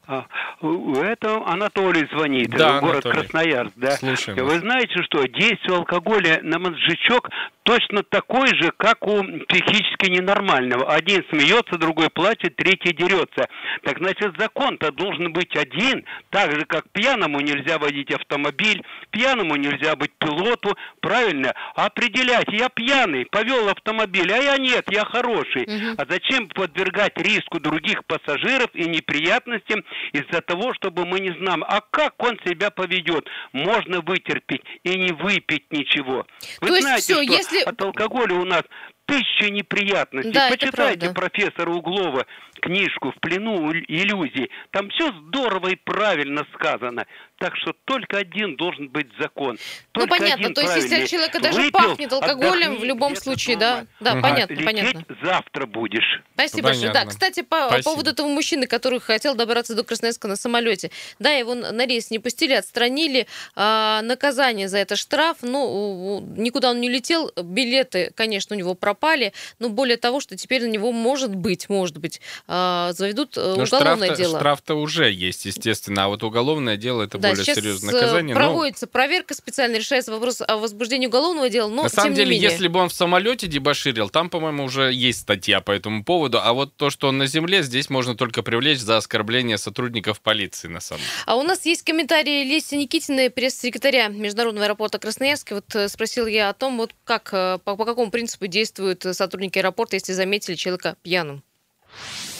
А, 0.06 0.26
это 0.60 1.46
Анатолий 1.46 2.06
звонит, 2.12 2.50
Да, 2.50 2.80
город 2.80 3.06
Анатолий. 3.06 3.14
Красноярск, 3.22 3.72
да. 3.76 3.92
Слушаем 3.92 4.46
Вы 4.46 4.58
знаете, 4.58 5.02
что 5.02 5.26
действие 5.26 5.76
алкоголя 5.76 6.40
на 6.42 6.58
мозжечок 6.58 7.30
точно 7.64 8.02
такое 8.02 8.46
же, 8.54 8.72
как 8.76 9.06
у 9.06 9.22
психически 9.48 10.10
ненормального. 10.10 10.92
Один 10.94 11.24
смеется, 11.30 11.76
другой 11.78 12.10
плачет, 12.10 12.56
третий 12.56 12.94
дерется. 12.94 13.48
Так 13.82 13.98
значит, 13.98 14.34
закон-то 14.38 14.92
должен 14.92 15.32
быть 15.32 15.56
один, 15.56 16.04
так 16.30 16.52
же, 16.52 16.64
как 16.66 16.84
пьяному 16.92 17.40
нельзя 17.40 17.78
водить 17.78 18.12
автомобиль, 18.12 18.82
пьяному 19.10 19.56
нельзя 19.56 19.96
быть 19.96 20.12
пилоту, 20.18 20.76
правильно? 21.00 21.54
Определять, 21.74 22.46
я 22.52 22.68
пьяный, 22.68 23.26
повел 23.26 23.68
автомобиль, 23.68 24.30
а 24.32 24.38
я 24.38 24.56
нет, 24.58 24.84
я 24.90 25.04
хороший. 25.04 25.66
Мгм. 25.66 25.94
А 25.98 26.04
зачем 26.08 26.48
подвергать 26.48 27.16
риску 27.16 27.60
других 27.60 28.04
пассажиров 28.06 28.68
и 28.74 28.84
неприятностям 28.88 29.84
из-за 30.12 30.40
того, 30.42 30.74
чтобы 30.74 31.06
мы 31.06 31.18
не 31.20 31.30
знаем, 31.38 31.64
а 31.66 31.80
как 31.90 32.22
он 32.22 32.38
себя 32.46 32.70
поведет? 32.70 33.26
Можно 33.52 34.00
вытерпеть 34.02 34.62
и 34.82 34.90
не 34.98 35.12
выпить 35.12 35.64
ничего. 35.72 36.26
Вы 36.60 36.68
То 36.68 36.74
есть 36.74 36.82
знаете, 36.82 37.02
всё, 37.02 37.22
что 37.22 37.32
если- 37.32 37.53
от 37.62 37.80
алкоголя 37.80 38.34
у 38.34 38.44
нас 38.44 38.62
тысяча 39.06 39.50
неприятностей. 39.50 40.32
Да, 40.32 40.48
Почитайте 40.50 41.10
профессора 41.10 41.70
Углова, 41.70 42.26
книжку 42.60 43.12
«В 43.12 43.20
плену 43.20 43.72
иллюзий». 43.72 44.50
Там 44.70 44.88
все 44.90 45.12
здорово 45.12 45.68
и 45.68 45.76
правильно 45.76 46.46
сказано. 46.54 47.06
Так 47.38 47.56
что 47.56 47.72
только 47.84 48.18
один 48.18 48.56
должен 48.56 48.88
быть 48.88 49.08
закон. 49.20 49.58
Ну, 49.94 50.00
Только 50.00 50.08
понятно, 50.18 50.44
один 50.44 50.54
то 50.54 50.60
есть 50.62 50.76
если 50.76 51.06
человека 51.06 51.40
даже 51.40 51.58
Выпил, 51.60 51.72
пахнет 51.72 52.12
алкоголем, 52.12 52.68
отдохни, 52.68 52.78
в 52.78 52.84
любом 52.84 53.16
случае, 53.16 53.56
да? 53.56 53.66
нормально. 53.70 53.88
Да, 54.00 54.12
Мгм. 54.14 54.22
понятно, 54.22 54.52
Лететь 54.54 54.64
понятно. 54.66 55.04
завтра 55.22 55.66
будешь. 55.66 56.22
Спасибо 56.34 56.68
большое. 56.68 56.92
Да, 56.92 57.04
кстати, 57.06 57.42
по, 57.42 57.66
Спасибо. 57.66 57.82
поводу 57.90 58.10
этого 58.10 58.28
мужчины, 58.28 58.66
который 58.68 59.00
хотел 59.00 59.34
добраться 59.34 59.74
до 59.74 59.82
Красноярска 59.82 60.28
на 60.28 60.36
самолете. 60.36 60.90
Да, 61.18 61.32
его 61.32 61.54
на 61.54 61.86
рейс 61.86 62.10
не 62.10 62.20
пустили, 62.20 62.52
отстранили. 62.52 63.26
А, 63.56 64.00
наказание 64.02 64.68
за 64.68 64.78
это 64.78 64.94
штраф. 64.96 65.38
Ну, 65.42 66.20
никуда 66.36 66.70
он 66.70 66.80
не 66.80 66.88
летел. 66.88 67.32
Билеты, 67.42 68.12
конечно, 68.14 68.54
у 68.54 68.58
него 68.58 68.74
пропали. 68.74 69.32
Но 69.58 69.68
более 69.70 69.96
того, 69.96 70.20
что 70.20 70.36
теперь 70.36 70.62
на 70.62 70.68
него, 70.68 70.92
может 70.92 71.34
быть, 71.34 71.68
может 71.68 71.98
быть, 71.98 72.20
а, 72.46 72.92
заведут 72.92 73.36
э, 73.36 73.40
Ну, 73.40 73.62
уголовное 73.64 73.96
штраф-то, 74.06 74.16
дело. 74.16 74.38
штраф-то 74.38 74.74
уже 74.76 75.10
есть, 75.10 75.44
естественно, 75.46 76.04
а 76.04 76.08
вот 76.08 76.22
уголовное 76.22 76.76
дело 76.76 77.02
это 77.02 77.18
да, 77.30 77.36
более 77.36 77.54
серьезное 77.54 77.92
э, 77.92 77.96
наказание. 77.96 78.34
но- 78.34 78.40
проводится 78.40 78.86
проверка 78.86 79.34
специально, 79.34 79.76
решается 79.76 80.12
вопрос 80.12 80.40
о 80.40 80.56
возбуждении 80.56 81.06
уголовного 81.06 81.48
дела, 81.50 81.68
но 81.68 81.84
На 81.84 81.88
самом 81.88 82.14
деле, 82.14 82.30
не 82.30 82.40
менее. 82.40 82.50
если 82.50 82.68
бы 82.68 82.80
он 82.80 82.88
в 82.88 82.92
самолете 82.92 83.46
дебоширил, 83.46 84.10
там, 84.10 84.30
по-моему, 84.30 84.64
уже 84.64 84.92
есть 84.92 85.20
статья 85.20 85.60
по 85.60 85.72
этому 85.72 86.04
поводу. 86.04 86.40
А 86.40 86.52
вот 86.52 86.76
то, 86.76 86.90
что 86.90 87.08
он 87.08 87.18
на 87.18 87.26
земле, 87.26 87.62
здесь 87.62 87.90
можно 87.90 88.14
только 88.14 88.42
привлечь 88.42 88.78
за 88.78 88.96
оскорбление 88.96 89.58
сотрудников 89.58 90.20
полиции, 90.20 90.68
на 90.68 90.80
самом 90.80 91.00
деле. 91.00 91.10
А 91.26 91.36
у 91.36 91.42
нас 91.42 91.66
есть 91.66 91.82
комментарии 91.82 92.44
Леси 92.44 92.76
Никитиной, 92.76 93.30
пресс-секретаря 93.30 94.08
Международного 94.08 94.66
аэропорта 94.66 94.98
Красноярска. 94.98 95.54
Вот 95.56 95.74
э, 95.74 95.88
спросил 95.88 96.26
я 96.26 96.48
о 96.48 96.52
том, 96.54 96.76
вот 96.78 96.92
как, 97.04 97.30
э, 97.32 97.58
по, 97.64 97.76
по 97.76 97.84
какому 97.84 98.10
принципу 98.10 98.46
действуют 98.46 99.04
сотрудники 99.12 99.58
аэропорта, 99.58 99.96
если 99.96 100.12
заметили 100.12 100.54
человека 100.54 100.96
пьяным. 101.02 101.42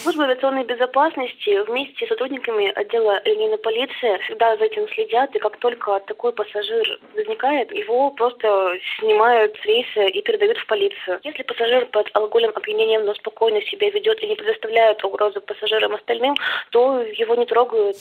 Служба 0.05 0.25
авиационной 0.25 0.65
безопасности 0.65 1.65
вместе 1.67 2.05
с 2.05 2.09
сотрудниками 2.11 2.71
отдела 2.79 3.23
линейной 3.25 3.57
полиции 3.57 4.19
всегда 4.27 4.55
за 4.59 4.65
этим 4.65 4.87
следят, 4.89 5.35
и 5.35 5.39
как 5.39 5.57
только 5.61 5.99
такой 6.01 6.31
пассажир 6.35 7.01
возникает, 7.15 7.73
его 7.73 8.11
просто 8.11 8.75
снимают 8.99 9.57
с 9.63 9.65
рейса 9.65 10.03
и 10.03 10.21
передают 10.21 10.59
в 10.59 10.67
полицию. 10.67 11.21
Если 11.23 11.43
пассажир 11.43 11.87
под 11.87 12.11
алкогольным 12.13 12.53
опьянением, 12.55 13.07
но 13.07 13.15
спокойно 13.15 13.63
себя 13.63 13.89
ведет 13.89 14.23
и 14.23 14.27
не 14.27 14.35
предоставляет 14.35 15.03
угрозу 15.03 15.41
пассажирам 15.41 15.95
остальным, 15.95 16.35
то 16.71 17.01
его 17.01 17.35
не 17.37 17.47
трогают. 17.47 17.97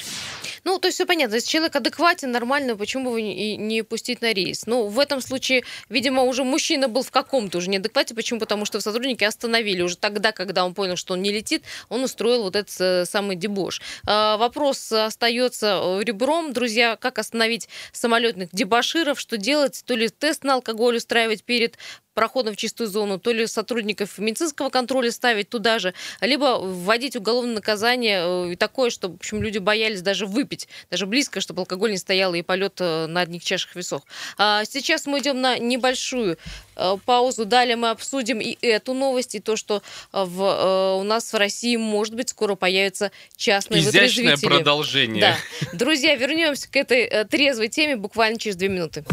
Ну, 0.66 0.80
то 0.80 0.88
есть 0.88 0.96
все 0.96 1.06
понятно. 1.06 1.36
Если 1.36 1.50
человек 1.50 1.76
адекватен, 1.76 2.32
нормально, 2.32 2.78
почему 2.78 3.12
бы 3.12 3.22
и 3.22 3.58
не 3.58 3.82
пустить 3.82 4.22
на 4.22 4.34
рейс? 4.34 4.66
Ну, 4.66 4.88
в 4.88 5.00
этом 5.00 5.20
случае, 5.20 5.64
видимо, 5.90 6.24
уже 6.24 6.44
мужчина 6.44 6.88
был 6.88 7.04
в 7.04 7.12
каком-то 7.12 7.58
уже 7.58 7.70
неадеквате. 7.70 8.16
Почему? 8.16 8.40
Потому 8.40 8.64
что 8.66 8.80
сотрудники 8.80 9.26
остановили 9.26 9.82
уже 9.82 9.98
тогда, 9.98 10.32
когда 10.32 10.66
он 10.66 10.74
понял, 10.74 10.96
что 10.96 11.14
он 11.14 11.22
не 11.22 11.32
летит, 11.32 11.64
он 11.94 12.04
устроил 12.04 12.44
вот 12.44 12.56
этот 12.56 12.76
э, 12.80 13.06
самый 13.06 13.36
дебош. 13.36 13.82
А, 14.06 14.38
Вопрос 14.38 14.92
остается 14.92 15.80
э, 15.82 16.04
ребром, 16.04 16.54
друзья, 16.54 16.96
как 16.96 17.20
остановить 17.20 17.70
самолетных 17.92 18.50
дебоширов, 18.52 19.20
что 19.20 19.38
делать, 19.38 19.84
то 19.86 19.96
ли 19.96 20.10
тест 20.10 20.44
на 20.44 20.56
алкоголь 20.56 20.98
устраивать 20.98 21.44
перед 21.44 21.78
проходом 22.14 22.54
в 22.54 22.58
чистую 22.58 22.88
зону, 22.88 23.20
то 23.20 23.32
ли 23.32 23.48
сотрудников 23.48 24.18
медицинского 24.18 24.70
контроля 24.70 25.12
ставить 25.12 25.50
туда 25.50 25.80
же, 25.80 25.94
либо 26.22 26.60
вводить 26.60 27.16
уголовное 27.16 27.56
наказание 27.56 28.22
э, 28.24 28.52
и 28.54 28.56
такое, 28.56 28.90
чтобы, 28.90 29.16
в 29.16 29.18
общем, 29.20 29.42
люди 29.42 29.58
боялись 29.58 30.02
даже 30.02 30.26
выпить, 30.26 30.68
даже 30.90 31.06
близко, 31.06 31.42
чтобы 31.42 31.62
алкоголь 31.62 31.92
не 31.92 31.98
стоял 31.98 32.34
и 32.34 32.42
полет 32.42 32.76
э, 32.80 33.08
на 33.08 33.22
одних 33.22 33.44
чашах 33.44 33.76
весов. 33.76 34.04
А 34.38 34.66
сейчас 34.66 35.06
мы 35.06 35.20
идем 35.20 35.42
на 35.42 35.58
небольшую 35.58 36.38
э, 36.76 36.98
паузу. 37.06 37.46
Далее 37.46 37.76
мы 37.76 37.90
обсудим 37.90 38.40
и 38.40 38.58
эту 38.62 38.94
новость, 38.94 39.36
и 39.36 39.40
то, 39.40 39.56
что 39.56 39.82
в, 40.12 40.98
у 41.00 41.04
нас 41.04 41.34
в 41.34 41.38
России, 41.38 41.76
может 41.76 42.14
быть, 42.16 42.30
скоро 42.30 42.56
появятся 42.56 43.12
частные 43.36 43.82
Изящное 43.82 44.04
вытрезвители. 44.04 44.48
продолжение. 44.48 45.22
Да. 45.22 45.38
Друзья, 45.74 46.16
вернемся 46.16 46.70
к 46.70 46.76
этой 46.76 47.26
трезвой 47.26 47.70
теме 47.70 47.96
буквально 47.96 48.40
через 48.40 48.56
две 48.56 48.70
минуты. 48.70 49.04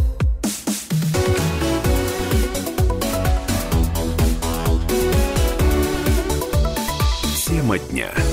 Тема 7.70 7.78
дня. 7.78 8.29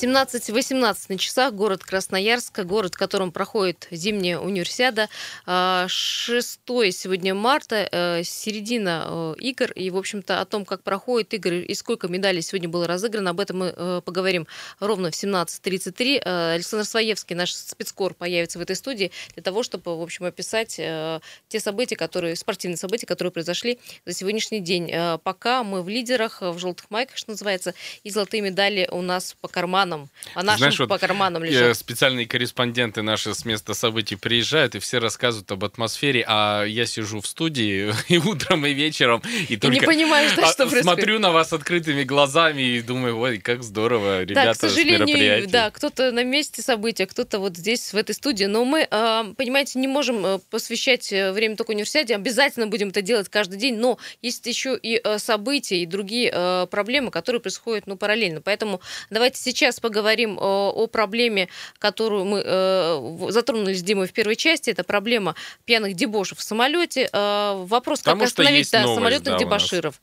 17-18 0.00 1.06
на 1.08 1.18
часах, 1.18 1.54
город 1.54 1.82
Красноярск, 1.82 2.60
город, 2.60 2.94
в 2.94 2.98
котором 2.98 3.32
проходит 3.32 3.88
зимняя 3.90 4.38
универсиада. 4.38 5.08
6 5.44 6.60
сегодня 6.92 7.34
марта, 7.34 7.88
э, 7.90 8.22
середина 8.22 9.06
э, 9.08 9.34
игр, 9.40 9.72
и, 9.72 9.90
в 9.90 9.96
общем-то, 9.96 10.40
о 10.40 10.44
том, 10.44 10.64
как 10.64 10.84
проходят 10.84 11.34
игры 11.34 11.62
и 11.62 11.74
сколько 11.74 12.06
медалей 12.06 12.42
сегодня 12.42 12.68
было 12.68 12.86
разыграно, 12.86 13.30
об 13.30 13.40
этом 13.40 13.58
мы 13.58 13.74
э, 13.76 14.00
поговорим 14.04 14.46
ровно 14.78 15.10
в 15.10 15.14
17.33. 15.14 16.22
Э, 16.24 16.54
Александр 16.54 16.86
Своевский, 16.86 17.34
наш 17.34 17.52
спецкор, 17.52 18.14
появится 18.14 18.60
в 18.60 18.62
этой 18.62 18.76
студии 18.76 19.10
для 19.34 19.42
того, 19.42 19.64
чтобы, 19.64 19.98
в 19.98 20.02
общем, 20.02 20.26
описать 20.26 20.76
те 20.76 21.60
события, 21.60 21.96
которые, 21.96 22.36
спортивные 22.36 22.76
события, 22.76 23.06
которые 23.06 23.32
произошли 23.32 23.80
за 24.06 24.14
сегодняшний 24.14 24.60
день. 24.60 24.92
Пока 25.24 25.64
мы 25.64 25.82
в 25.82 25.88
лидерах, 25.88 26.40
в 26.40 26.58
желтых 26.58 26.88
майках, 26.90 27.16
что 27.16 27.32
называется, 27.32 27.74
и 28.04 28.10
золотые 28.10 28.42
медали 28.42 28.88
у 28.92 29.02
нас 29.02 29.34
по 29.40 29.48
карманам, 29.88 30.10
по 30.34 30.42
нашим 30.42 30.58
Знаешь, 30.58 30.78
вот 30.78 30.88
по 30.88 30.98
карманам 30.98 31.42
Э, 31.42 31.46
лежат. 31.46 31.76
Специальные 31.76 32.26
корреспонденты 32.26 33.02
наши 33.02 33.34
с 33.34 33.44
места 33.44 33.74
событий 33.74 34.16
приезжают, 34.16 34.74
и 34.74 34.78
все 34.78 34.98
рассказывают 34.98 35.50
об 35.52 35.64
атмосфере, 35.64 36.24
а 36.26 36.64
я 36.64 36.86
сижу 36.86 37.20
в 37.20 37.26
студии 37.26 37.92
и 38.08 38.18
утром, 38.18 38.66
и 38.66 38.72
вечером, 38.72 39.22
и 39.48 39.54
И 39.54 39.56
только 39.56 39.80
не 39.80 39.86
понимаешь, 39.86 40.32
да, 40.36 40.44
а, 40.44 40.46
что 40.46 40.66
происходит. 40.66 40.84
смотрю 40.84 41.18
на 41.18 41.32
вас 41.32 41.52
открытыми 41.52 42.04
глазами 42.04 42.62
и 42.62 42.82
думаю, 42.82 43.18
ой, 43.18 43.38
как 43.38 43.62
здорово, 43.62 44.18
Да, 44.18 44.24
ребята 44.24 44.52
к 44.54 44.70
сожалению, 44.70 45.48
да, 45.48 45.70
кто-то 45.70 46.12
на 46.12 46.24
месте 46.24 46.62
события, 46.62 47.06
кто-то 47.06 47.38
вот 47.38 47.56
здесь, 47.56 47.92
в 47.92 47.96
этой 47.96 48.14
студии. 48.14 48.44
Но 48.44 48.64
мы, 48.64 48.86
э, 48.90 49.34
понимаете, 49.36 49.78
не 49.78 49.88
можем 49.88 50.24
э, 50.24 50.38
посвящать 50.50 51.12
э, 51.12 51.32
время 51.32 51.56
только 51.56 51.70
универсиаде. 51.70 52.14
Обязательно 52.14 52.66
будем 52.66 52.88
это 52.88 53.02
делать 53.02 53.28
каждый 53.28 53.58
день. 53.58 53.76
Но 53.76 53.98
есть 54.22 54.46
еще 54.46 54.78
и 54.80 55.00
события, 55.18 55.82
и 55.82 55.86
другие 55.86 56.66
проблемы, 56.70 57.10
которые 57.10 57.40
происходят 57.40 57.86
ну, 57.86 57.96
параллельно. 57.96 58.40
Поэтому 58.40 58.80
давайте 59.10 59.40
сейчас 59.40 59.77
поговорим 59.80 60.38
э, 60.38 60.40
о 60.40 60.86
проблеме, 60.86 61.48
которую 61.78 62.24
мы 62.24 62.42
э, 62.44 63.26
затронули 63.30 63.74
с 63.74 63.82
Димой 63.82 64.06
в 64.06 64.12
первой 64.12 64.36
части. 64.36 64.70
Это 64.70 64.84
проблема 64.84 65.34
пьяных 65.64 65.94
дебошев 65.94 66.38
в 66.38 66.42
самолете. 66.42 67.08
Э, 67.12 67.64
Вопрос, 67.66 68.00
как 68.00 68.14
Потому 68.14 68.28
что 68.28 68.42
остановить 68.42 68.70
да, 68.70 68.82
новость, 68.82 68.94
самолетных 68.96 69.34
да, 69.34 69.38
дебоширов. 69.38 70.00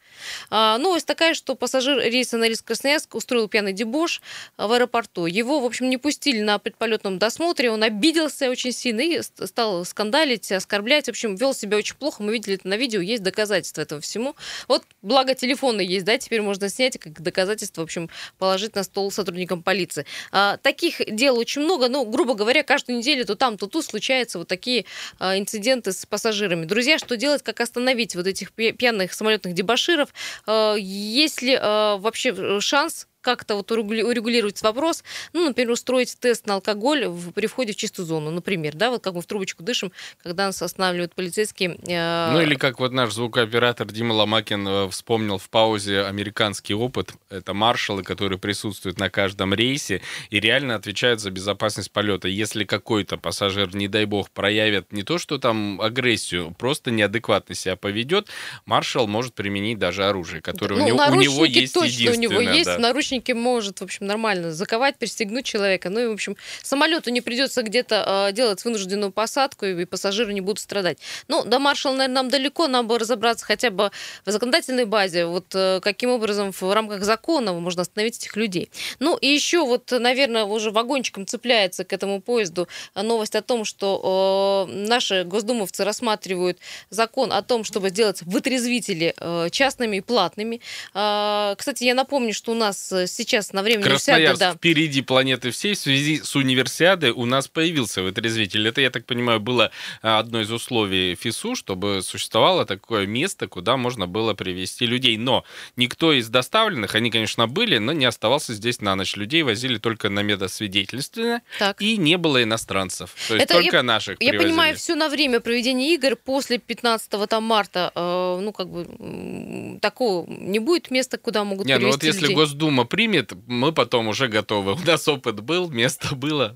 Новость 0.49 1.05
такая, 1.05 1.33
что 1.33 1.55
пассажир 1.55 1.99
рейса 1.99 2.37
на 2.37 2.47
рейс 2.47 2.61
Красноярск 2.61 3.15
устроил 3.15 3.47
пьяный 3.47 3.73
дебош 3.73 4.21
в 4.57 4.71
аэропорту. 4.71 5.25
Его, 5.25 5.59
в 5.59 5.65
общем, 5.65 5.89
не 5.89 5.97
пустили 5.97 6.41
на 6.41 6.59
предполетном 6.59 7.17
досмотре, 7.19 7.71
он 7.71 7.83
обиделся 7.83 8.49
очень 8.49 8.71
сильно 8.71 9.01
и 9.01 9.21
ст- 9.21 9.47
стал 9.47 9.85
скандалить, 9.85 10.51
оскорблять. 10.51 11.05
В 11.05 11.09
общем, 11.09 11.35
вел 11.35 11.53
себя 11.53 11.77
очень 11.77 11.95
плохо. 11.95 12.23
Мы 12.23 12.33
видели 12.33 12.55
это 12.55 12.67
на 12.67 12.77
видео, 12.77 13.01
есть 13.01 13.23
доказательства 13.23 13.81
этого 13.81 14.01
всему. 14.01 14.35
Вот, 14.67 14.83
благо, 15.01 15.33
телефоны 15.35 15.81
есть, 15.81 16.05
да, 16.05 16.17
теперь 16.17 16.41
можно 16.41 16.69
снять 16.69 16.97
как 16.97 17.21
доказательство, 17.21 17.81
в 17.81 17.85
общем, 17.85 18.09
положить 18.37 18.75
на 18.75 18.83
стол 18.83 19.11
сотрудникам 19.11 19.61
полиции. 19.65 20.05
А, 20.31 20.55
таких 20.57 21.01
дел 21.13 21.37
очень 21.37 21.61
много, 21.63 21.89
ну, 21.89 22.05
грубо 22.05 22.35
говоря, 22.35 22.63
каждую 22.63 22.99
неделю 22.99 23.25
то 23.25 23.35
там, 23.35 23.57
то 23.57 23.67
тут 23.67 23.83
случаются 23.83 24.39
вот 24.39 24.47
такие 24.47 24.85
а, 25.19 25.37
инциденты 25.37 25.91
с 25.91 26.05
пассажирами. 26.05 26.65
Друзья, 26.65 26.97
что 26.97 27.17
делать, 27.17 27.43
как 27.43 27.59
остановить 27.59 28.15
вот 28.15 28.27
этих 28.27 28.53
пья- 28.53 28.71
пьяных 28.71 29.13
самолетных 29.13 29.53
дебаширов? 29.53 30.09
А, 30.45 30.75
Есть 30.75 31.41
ли 31.41 31.57
а, 31.59 31.97
вообще 31.97 32.61
шанс 32.61 33.07
как-то 33.25 33.55
вот 33.55 33.71
урегули- 33.71 34.03
урегулировать 34.03 34.61
вопрос, 34.61 35.03
ну, 35.33 35.45
например, 35.45 35.71
устроить 35.71 36.15
тест 36.19 36.45
на 36.45 36.53
алкоголь 36.53 37.07
в, 37.07 37.31
при 37.31 37.47
входе 37.47 37.73
в 37.73 37.75
чистую 37.75 38.05
зону, 38.05 38.29
например, 38.29 38.75
да, 38.75 38.91
вот 38.91 39.03
как 39.03 39.15
мы 39.15 39.21
в 39.21 39.25
трубочку 39.25 39.63
дышим, 39.63 39.91
когда 40.21 40.45
нас 40.45 40.61
останавливают 40.61 41.15
полицейские. 41.15 41.77
э, 41.87 42.31
Ну 42.31 42.41
или 42.41 42.53
как 42.53 42.79
вот 42.79 42.91
наш 42.91 43.13
звукооператор 43.13 43.87
Дима 43.87 44.13
Ломакин 44.13 44.67
э, 44.67 44.89
вспомнил 44.89 45.39
в 45.39 45.49
паузе 45.49 46.01
американский 46.01 46.75
опыт. 46.75 47.13
Это 47.31 47.55
маршалы, 47.55 48.03
которые 48.03 48.37
присутствуют 48.37 48.99
на 48.99 49.09
каждом 49.09 49.55
рейсе 49.55 50.01
и 50.29 50.39
реально 50.39 50.75
отвечают 50.75 51.19
за 51.19 51.31
безопасность 51.31 51.91
полета. 51.91 52.27
Если 52.27 52.63
какой-то 52.63 53.17
пассажир, 53.17 53.75
не 53.75 53.87
дай 53.87 54.05
бог, 54.05 54.29
проявит 54.29 54.93
не 54.93 55.01
то, 55.01 55.17
что 55.17 55.39
там 55.39 55.81
агрессию, 55.81 56.53
просто 56.59 56.91
неадекватно 56.91 57.55
себя 57.55 57.75
поведет, 57.75 58.27
маршал 58.67 59.07
может 59.07 59.33
применить 59.33 59.79
даже 59.79 60.05
оружие, 60.05 60.41
которое 60.43 60.75
у, 60.75 60.77
ну, 60.79 60.87
него, 60.87 61.03
у 61.09 61.15
него 61.15 61.45
есть 61.45 61.73
точно 61.73 62.11
у 62.11 62.15
него 62.15 62.41
есть, 62.41 62.65
да. 62.65 62.77
наручники 62.77 63.14
наручники, 63.15 63.31
может, 63.31 63.79
в 63.79 63.83
общем, 63.83 64.07
нормально 64.07 64.51
заковать, 64.51 64.97
пристегнуть 64.97 65.45
человека. 65.45 65.89
Ну 65.89 65.99
и, 65.99 66.07
в 66.07 66.11
общем, 66.11 66.35
самолету 66.63 67.11
не 67.11 67.21
придется 67.21 67.61
где-то 67.61 68.27
э, 68.29 68.33
делать 68.33 68.63
вынужденную 68.65 69.11
посадку, 69.11 69.65
и 69.65 69.85
пассажиры 69.85 70.33
не 70.33 70.41
будут 70.41 70.59
страдать. 70.59 70.97
Ну, 71.27 71.43
до 71.43 71.59
маршала, 71.59 71.95
наверное, 71.95 72.15
нам 72.15 72.29
далеко, 72.29 72.67
нам 72.67 72.87
бы 72.87 72.99
разобраться 72.99 73.45
хотя 73.45 73.69
бы 73.69 73.91
в 74.25 74.31
законодательной 74.31 74.85
базе, 74.85 75.25
вот 75.25 75.45
э, 75.55 75.79
каким 75.81 76.09
образом 76.09 76.51
в 76.51 76.73
рамках 76.73 77.03
закона 77.03 77.53
можно 77.53 77.81
остановить 77.81 78.17
этих 78.17 78.35
людей. 78.35 78.69
Ну 78.99 79.17
и 79.17 79.27
еще 79.27 79.65
вот, 79.65 79.91
наверное, 79.91 80.43
уже 80.43 80.71
вагончиком 80.71 81.25
цепляется 81.25 81.83
к 81.83 81.93
этому 81.93 82.21
поезду 82.21 82.67
новость 82.95 83.35
о 83.35 83.41
том, 83.41 83.65
что 83.65 84.67
э, 84.69 84.73
наши 84.73 85.23
госдумовцы 85.23 85.83
рассматривают 85.83 86.57
закон 86.89 87.31
о 87.31 87.41
том, 87.41 87.63
чтобы 87.63 87.89
сделать 87.89 88.21
вытрезвители 88.23 89.13
э, 89.17 89.49
частными 89.51 89.97
и 89.97 90.01
платными. 90.01 90.61
Э, 90.93 91.55
кстати, 91.57 91.83
я 91.83 91.93
напомню, 91.93 92.33
что 92.33 92.51
у 92.51 92.55
нас 92.55 92.93
сейчас 93.07 93.53
на 93.53 93.63
время 93.63 93.83
универсиады... 93.83 94.37
Да, 94.37 94.53
впереди 94.53 95.01
планеты 95.01 95.51
всей. 95.51 95.75
В 95.75 95.77
связи 95.77 96.21
с 96.21 96.35
универсиадой 96.35 97.11
у 97.11 97.25
нас 97.25 97.47
появился 97.47 98.01
вытрезвитель. 98.01 98.67
Это, 98.67 98.81
я 98.81 98.89
так 98.89 99.05
понимаю, 99.05 99.39
было 99.39 99.71
одно 100.01 100.41
из 100.41 100.51
условий 100.51 101.15
ФИСУ, 101.15 101.55
чтобы 101.55 102.01
существовало 102.01 102.65
такое 102.65 103.05
место, 103.05 103.47
куда 103.47 103.77
можно 103.77 104.07
было 104.07 104.33
привести 104.33 104.85
людей. 104.85 105.17
Но 105.17 105.43
никто 105.75 106.13
из 106.13 106.29
доставленных, 106.29 106.95
они, 106.95 107.11
конечно, 107.11 107.47
были, 107.47 107.77
но 107.77 107.93
не 107.93 108.05
оставался 108.05 108.53
здесь 108.53 108.81
на 108.81 108.95
ночь. 108.95 109.15
Людей 109.15 109.43
возили 109.43 109.77
только 109.77 110.09
на 110.09 110.21
медосвидетельственно, 110.21 111.41
так. 111.59 111.81
и 111.81 111.97
не 111.97 112.17
было 112.17 112.43
иностранцев. 112.43 113.11
То 113.27 113.35
есть 113.35 113.45
Это 113.45 113.55
только 113.55 113.77
я, 113.77 113.83
наших 113.83 114.21
Я 114.21 114.29
привозили. 114.31 114.49
понимаю, 114.49 114.75
все 114.75 114.95
на 114.95 115.09
время 115.09 115.39
проведения 115.39 115.93
игр 115.93 116.15
после 116.15 116.57
15 116.57 117.29
там, 117.29 117.43
марта, 117.43 117.91
э, 117.95 118.39
ну, 118.41 118.51
как 118.51 118.69
бы, 118.69 119.79
такого 119.81 120.25
не 120.27 120.59
будет 120.59 120.91
места, 120.91 121.17
куда 121.17 121.43
могут 121.43 121.67
не, 121.67 121.77
ну 121.77 121.91
вот 121.91 122.03
если 122.03 122.21
людей. 122.21 122.35
Госдума 122.35 122.85
примет, 122.95 123.33
мы 123.45 123.73
потом 123.73 124.07
уже 124.07 124.29
готовы. 124.29 124.71
У 124.71 124.79
нас 124.87 125.05
опыт 125.09 125.41
был, 125.41 125.69
место 125.69 126.15
было. 126.15 126.55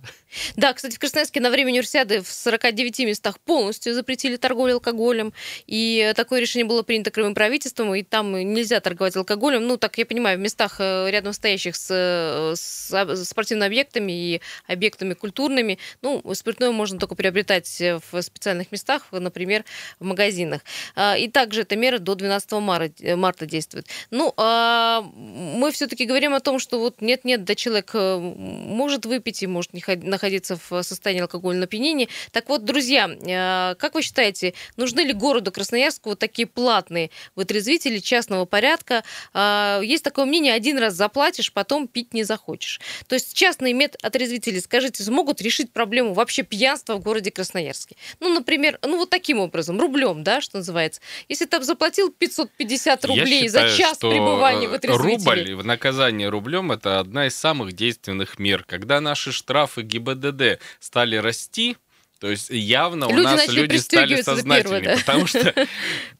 Да, 0.56 0.72
кстати, 0.72 0.96
в 0.96 1.00
Красноярске 1.00 1.42
на 1.42 1.50
время 1.50 1.72
универсиады 1.72 2.22
в 2.22 2.30
49 2.30 3.00
местах 3.00 3.42
полностью 3.42 3.94
запретили 3.94 4.38
торговлю 4.38 4.76
алкоголем. 4.76 5.34
И 5.68 6.14
такое 6.16 6.40
решение 6.40 6.66
было 6.66 6.82
принято 6.82 7.12
Крымым 7.12 7.34
правительством, 7.34 7.94
и 7.94 8.04
там 8.04 8.32
нельзя 8.32 8.80
торговать 8.80 9.18
алкоголем. 9.18 9.68
Ну, 9.68 9.76
так 9.76 9.98
я 9.98 10.06
понимаю, 10.06 10.38
в 10.38 10.42
местах 10.42 10.78
э, 10.80 11.10
рядом 11.10 11.34
стоящих 11.34 11.76
с, 11.76 11.90
э, 11.92 12.56
с 12.56 13.26
спортивными 13.26 13.68
объектами 13.68 14.12
и 14.14 14.42
объектами 14.66 15.16
культурными. 15.16 15.78
Ну, 16.02 16.24
спиртное 16.36 16.72
можно 16.72 17.00
только 17.00 17.16
приобретать 17.16 17.82
в 18.12 18.22
специальных 18.22 18.72
местах, 18.72 19.08
например, 19.12 19.66
в 20.00 20.06
магазинах. 20.06 20.62
А, 20.96 21.18
и 21.18 21.28
также 21.28 21.64
эта 21.64 21.76
мера 21.76 22.00
до 22.00 22.16
12 22.16 22.62
марта, 22.62 22.94
э, 23.02 23.18
марта 23.18 23.46
действует. 23.46 23.88
Ну, 24.10 24.34
а 24.38 25.02
мы 25.02 25.72
все-таки 25.74 26.06
говорим 26.06 26.19
о 26.28 26.40
том, 26.40 26.60
что 26.60 26.80
вот 26.80 27.02
нет-нет, 27.02 27.44
да 27.44 27.56
человек 27.56 27.94
может 27.94 29.06
выпить 29.06 29.44
и 29.44 29.48
может 29.48 29.72
находиться 29.74 30.60
в 30.70 30.84
состоянии 30.84 31.22
алкогольного 31.22 31.66
опьянения. 31.66 32.08
Так 32.32 32.50
вот, 32.50 32.66
друзья, 32.66 33.10
э, 33.10 33.76
как 33.76 33.94
вы 33.94 34.02
считаете, 34.02 34.54
нужны 34.78 35.02
ли 35.02 35.14
городу 35.14 35.52
Красноярску 35.52 36.10
вот 36.10 36.20
такие 36.20 36.48
платные 36.48 37.12
вытрезвители 37.36 38.00
частного 38.00 38.46
порядка? 38.46 39.04
А, 39.34 39.82
есть 39.82 40.04
такое 40.04 40.26
мнение, 40.26 40.54
один 40.54 40.78
раз 40.78 40.96
заплатишь, 40.96 41.54
потом 41.54 41.88
пить 41.88 42.14
не 42.14 42.24
захочешь. 42.24 42.82
То 43.08 43.16
есть 43.16 43.34
частные 43.34 43.74
медотрезвители, 43.74 44.60
скажите, 44.60 45.04
смогут 45.04 45.42
решить 45.42 45.72
проблему 45.72 46.14
вообще 46.14 46.44
пьянства 46.44 46.96
в 46.96 47.02
городе 47.02 47.32
Красноярске? 47.32 47.96
Ну, 48.20 48.34
например, 48.34 48.80
ну 48.82 48.98
вот 48.98 49.10
таким 49.10 49.40
образом, 49.40 49.80
рублем, 49.80 50.24
да, 50.24 50.42
что 50.42 50.58
называется. 50.58 51.02
Если 51.28 51.46
ты 51.46 51.62
заплатил 51.64 52.12
550 52.12 53.06
рублей 53.06 53.48
считаю, 53.48 53.70
за 53.70 53.78
час 53.78 53.98
пребывания 53.98 54.68
в 54.68 54.74
отрезвителе... 54.74 55.44
Рубль 55.44 55.56
в 55.56 55.66
наказание 56.10 56.30
рублем– 56.30 56.72
это 56.72 57.00
одна 57.00 57.28
из 57.28 57.36
самых 57.36 57.74
действенных 57.74 58.40
мер. 58.40 58.64
Когда 58.68 59.00
наши 59.00 59.32
штрафы 59.32 59.84
ГИБДД 59.84 60.60
стали 60.80 61.18
расти, 61.18 61.78
то 62.20 62.30
есть 62.30 62.50
явно 62.50 63.06
люди 63.06 63.20
у 63.20 63.24
нас 63.24 63.48
люди 63.48 63.78
стали 63.78 64.22
сознательнее, 64.22 64.96
да? 64.96 64.98
потому 64.98 65.28
что 65.28 65.44
Потом... 65.44 65.68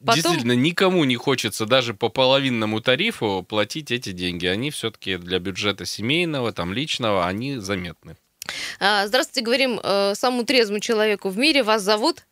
действительно 0.14 0.52
никому 0.52 1.04
не 1.04 1.16
хочется 1.16 1.66
даже 1.66 1.92
по 1.92 2.08
половинному 2.08 2.80
тарифу 2.80 3.44
платить 3.46 3.90
эти 3.90 4.12
деньги. 4.12 4.46
Они 4.46 4.70
все-таки 4.70 5.16
для 5.16 5.38
бюджета 5.40 5.84
семейного, 5.84 6.52
там 6.52 6.72
личного, 6.72 7.26
они 7.26 7.56
заметны. 7.58 8.16
А, 8.80 9.06
здравствуйте, 9.06 9.44
говорим 9.44 9.80
э, 9.82 10.14
самому 10.14 10.44
трезвому 10.44 10.80
человеку 10.80 11.28
в 11.28 11.36
мире. 11.36 11.62
Вас 11.62 11.82
зовут? 11.82 12.24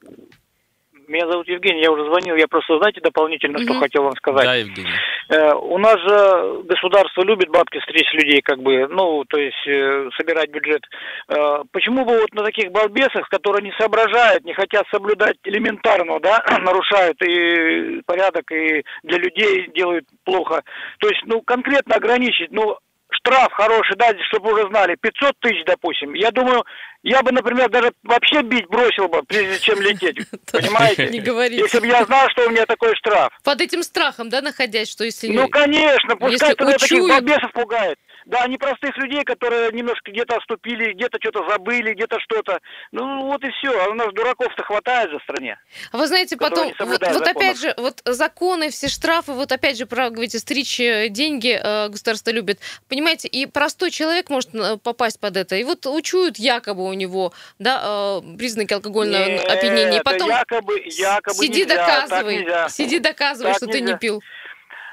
Меня 1.09 1.27
зовут 1.31 1.49
Евгений, 1.49 1.83
я 1.83 1.91
уже 1.91 2.05
звонил, 2.05 2.37
я 2.37 2.47
просто, 2.47 2.77
знаете, 2.79 3.01
дополнительно, 3.01 3.59
угу. 3.59 3.65
что 3.65 3.81
хотел 3.81 4.03
вам 4.03 4.17
сказать. 4.17 4.45
Да, 4.45 4.55
Евгений. 4.55 4.91
Э, 5.29 5.53
у 5.55 5.79
нас 5.79 5.97
же 6.01 6.63
государство 6.65 7.23
любит 7.23 7.49
бабки 7.51 7.79
стричь 7.81 8.13
людей, 8.15 8.41
как 8.43 8.61
бы, 8.61 8.87
ну, 8.89 9.25
то 9.25 9.39
есть 9.39 9.67
э, 9.67 10.09
собирать 10.17 10.51
бюджет. 10.51 10.83
Э, 11.29 11.63
почему 11.71 12.05
бы 12.05 12.19
вот 12.19 12.33
на 12.35 12.45
таких 12.45 12.73
балбесах, 12.73 13.29
которые 13.29 13.63
не 13.63 13.73
соображают, 13.79 14.45
не 14.45 14.55
хотят 14.55 14.87
соблюдать 14.91 15.37
элементарно, 15.45 16.19
да, 16.21 16.43
нарушают 16.63 17.21
и 17.23 18.01
порядок, 18.07 18.51
и 18.53 18.83
для 19.03 19.19
людей 19.19 19.71
делают 19.75 20.07
плохо. 20.25 20.63
То 20.99 21.09
есть, 21.09 21.23
ну, 21.27 21.43
конкретно 21.43 21.97
ограничить, 21.97 22.51
ну, 22.51 22.79
штраф 23.11 23.53
хороший 23.53 23.97
дать, 23.97 24.17
чтобы 24.29 24.53
уже 24.53 24.69
знали, 24.69 24.97
500 25.01 25.33
тысяч, 25.41 25.65
допустим. 25.65 26.15
Я 26.15 26.31
думаю, 26.31 26.65
я 27.03 27.23
бы, 27.23 27.33
например, 27.33 27.71
даже 27.71 27.93
вообще 28.03 28.43
бить 28.43 28.67
бросил 28.69 29.09
бы, 29.09 29.23
прежде 29.23 29.59
чем 29.59 29.81
лететь. 29.81 30.19
Понимаете? 30.53 31.09
Не 31.09 31.21
говорите. 31.21 31.63
Если 31.63 31.81
бы 31.81 31.87
я 31.87 32.05
знал, 32.05 32.29
что 32.31 32.47
у 32.47 32.51
меня 32.51 32.67
такой 32.67 32.95
штраф. 32.97 33.33
Под 33.45 33.61
этим 33.61 33.83
страхом, 33.83 34.29
да, 34.29 34.41
находясь, 34.41 34.91
что 34.91 35.05
если... 35.05 35.29
Ну, 35.29 35.49
конечно, 35.49 36.17
пускай 36.17 36.55
тогда 36.55 36.77
таких 36.77 37.07
балбесов 37.07 37.53
пугает. 37.53 37.99
Да, 38.29 38.47
не 38.47 38.59
простых 38.59 38.95
людей, 38.99 39.25
которые 39.25 39.73
немножко 39.73 40.13
где-то 40.13 40.37
оступили, 40.37 40.93
где-то 40.93 41.17
что-то 41.19 41.49
забыли, 41.49 41.95
где-то 41.95 42.21
что-то. 42.21 42.59
Ну, 42.93 43.25
вот 43.25 43.43
и 43.43 43.51
все. 43.53 43.71
А 43.83 43.89
у 43.89 43.95
нас 43.95 44.13
дураков-то 44.13 44.63
хватает 44.65 45.11
за 45.11 45.19
стране. 45.21 45.59
А 45.93 45.97
вы 45.97 46.07
знаете, 46.07 46.37
потом, 46.37 46.71
вот, 46.79 47.01
вот 47.01 47.27
опять 47.27 47.59
же, 47.59 47.73
вот 47.79 48.03
законы, 48.05 48.69
все 48.69 48.89
штрафы, 48.89 49.33
вот 49.33 49.51
опять 49.51 49.79
же, 49.79 49.87
про, 49.87 50.11
говорите, 50.11 50.39
стричь 50.39 50.79
э, 50.79 51.09
деньги 51.09 51.59
э, 51.59 51.89
государство 51.89 52.31
любит. 52.31 52.61
Понимаете, 52.87 53.29
и 53.29 53.47
простой 53.47 53.91
человек 53.91 54.29
может 54.29 54.55
э, 54.55 54.77
попасть 54.77 55.19
под 55.19 55.39
это. 55.39 55.57
И 55.57 55.65
вот 55.65 55.87
учуют 55.87 56.39
якобы 56.39 56.85
у 56.85 56.93
него, 56.93 57.33
да, 57.59 58.21
э, 58.23 58.37
признаки 58.37 58.75
алкогольного 58.75 59.25
Нет, 59.25 59.45
опьянения. 59.47 60.01
И 60.01 60.03
потом 60.03 60.29
якобы, 60.29 60.83
якобы 60.85 61.47
сиди 61.47 61.63
нельзя, 61.63 61.77
доказывай, 61.77 62.47
сиди 62.69 62.99
доказывай, 62.99 63.53
так 63.53 63.57
что 63.57 63.67
нельзя. 63.67 63.79
ты 63.79 63.93
не 63.93 63.99
пил. 63.99 64.23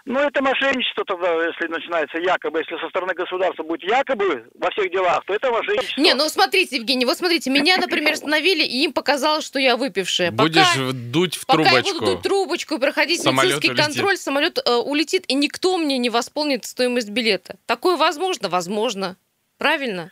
Ну, 0.05 0.19
это 0.19 0.39
мошенничество 0.43 1.03
тогда, 1.03 1.33
если 1.45 1.67
начинается 1.67 2.19
якобы, 2.19 2.59
если 2.59 2.79
со 2.79 2.87
стороны 2.89 3.15
государства 3.15 3.63
будет 3.63 3.83
якобы 3.83 4.45
во 4.53 4.69
всех 4.69 4.91
делах, 4.91 5.23
то 5.25 5.33
это 5.33 5.51
мошенничество. 5.51 5.99
Не, 5.99 6.13
ну 6.13 6.29
смотрите, 6.29 6.75
Евгений, 6.75 7.05
вот 7.05 7.17
смотрите, 7.17 7.49
меня, 7.49 7.77
например, 7.81 8.13
остановили, 8.13 8.63
и 8.63 8.83
им 8.83 8.93
показалось, 8.93 9.43
что 9.43 9.57
я 9.57 9.75
выпившая. 9.75 10.29
Будешь 10.29 10.75
пока, 10.75 10.91
дуть 10.93 11.35
в 11.35 11.45
трубочку. 11.45 11.73
Пока 11.73 11.87
я 11.87 11.93
буду 11.93 12.05
дуть 12.05 12.21
трубочку, 12.21 12.77
проходить 12.77 13.21
самолет 13.21 13.55
медицинский 13.55 13.69
улетит. 13.71 13.85
контроль, 13.85 14.17
самолет 14.17 14.59
э, 14.63 14.75
улетит, 14.75 15.25
и 15.27 15.33
никто 15.33 15.77
мне 15.79 15.97
не 15.97 16.11
восполнит 16.11 16.65
стоимость 16.65 17.09
билета. 17.09 17.55
Такое 17.65 17.97
возможно? 17.97 18.47
Возможно. 18.47 19.17
Правильно? 19.57 20.11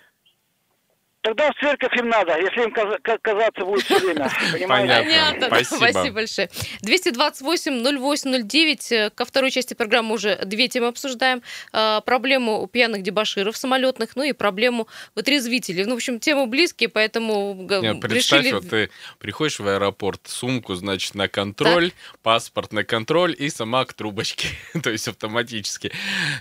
Тогда 1.23 1.51
в 1.53 1.55
церковь 1.55 1.97
им 1.97 2.09
надо, 2.09 2.37
если 2.37 2.63
им 2.63 2.73
казаться 3.21 3.63
будет 3.63 3.85
все 3.85 3.97
время. 3.97 4.29
Понимаете? 4.51 4.93
Понятно. 4.93 5.47
Спасибо. 5.47 5.77
Спасибо 5.77 6.15
большое. 6.15 6.49
228-08-09. 6.85 8.93
Э, 8.93 9.09
ко 9.09 9.23
второй 9.23 9.49
части 9.49 9.73
программы 9.73 10.15
уже 10.15 10.35
две 10.43 10.67
темы 10.67 10.87
обсуждаем. 10.87 11.41
Э, 11.71 12.01
проблему 12.05 12.67
пьяных 12.67 13.03
дебаширов 13.03 13.55
самолетных, 13.55 14.17
ну 14.17 14.23
и 14.23 14.33
проблему 14.33 14.89
вытрезвителей. 15.15 15.85
Ну, 15.85 15.91
в 15.91 15.95
общем, 15.95 16.19
темы 16.19 16.45
близкие, 16.45 16.89
поэтому 16.89 17.55
Не, 17.55 17.95
представь, 17.95 18.41
решили... 18.41 18.55
вот 18.55 18.69
ты 18.69 18.89
приходишь 19.19 19.59
в 19.59 19.67
аэропорт, 19.67 20.19
сумку, 20.25 20.75
значит, 20.75 21.15
на 21.15 21.29
контроль, 21.29 21.91
так. 21.91 22.19
паспорт 22.19 22.73
на 22.73 22.83
контроль 22.83 23.33
и 23.39 23.49
сама 23.49 23.85
к 23.85 23.93
трубочке. 23.93 24.49
То 24.83 24.89
есть 24.89 25.07
автоматически. 25.07 25.93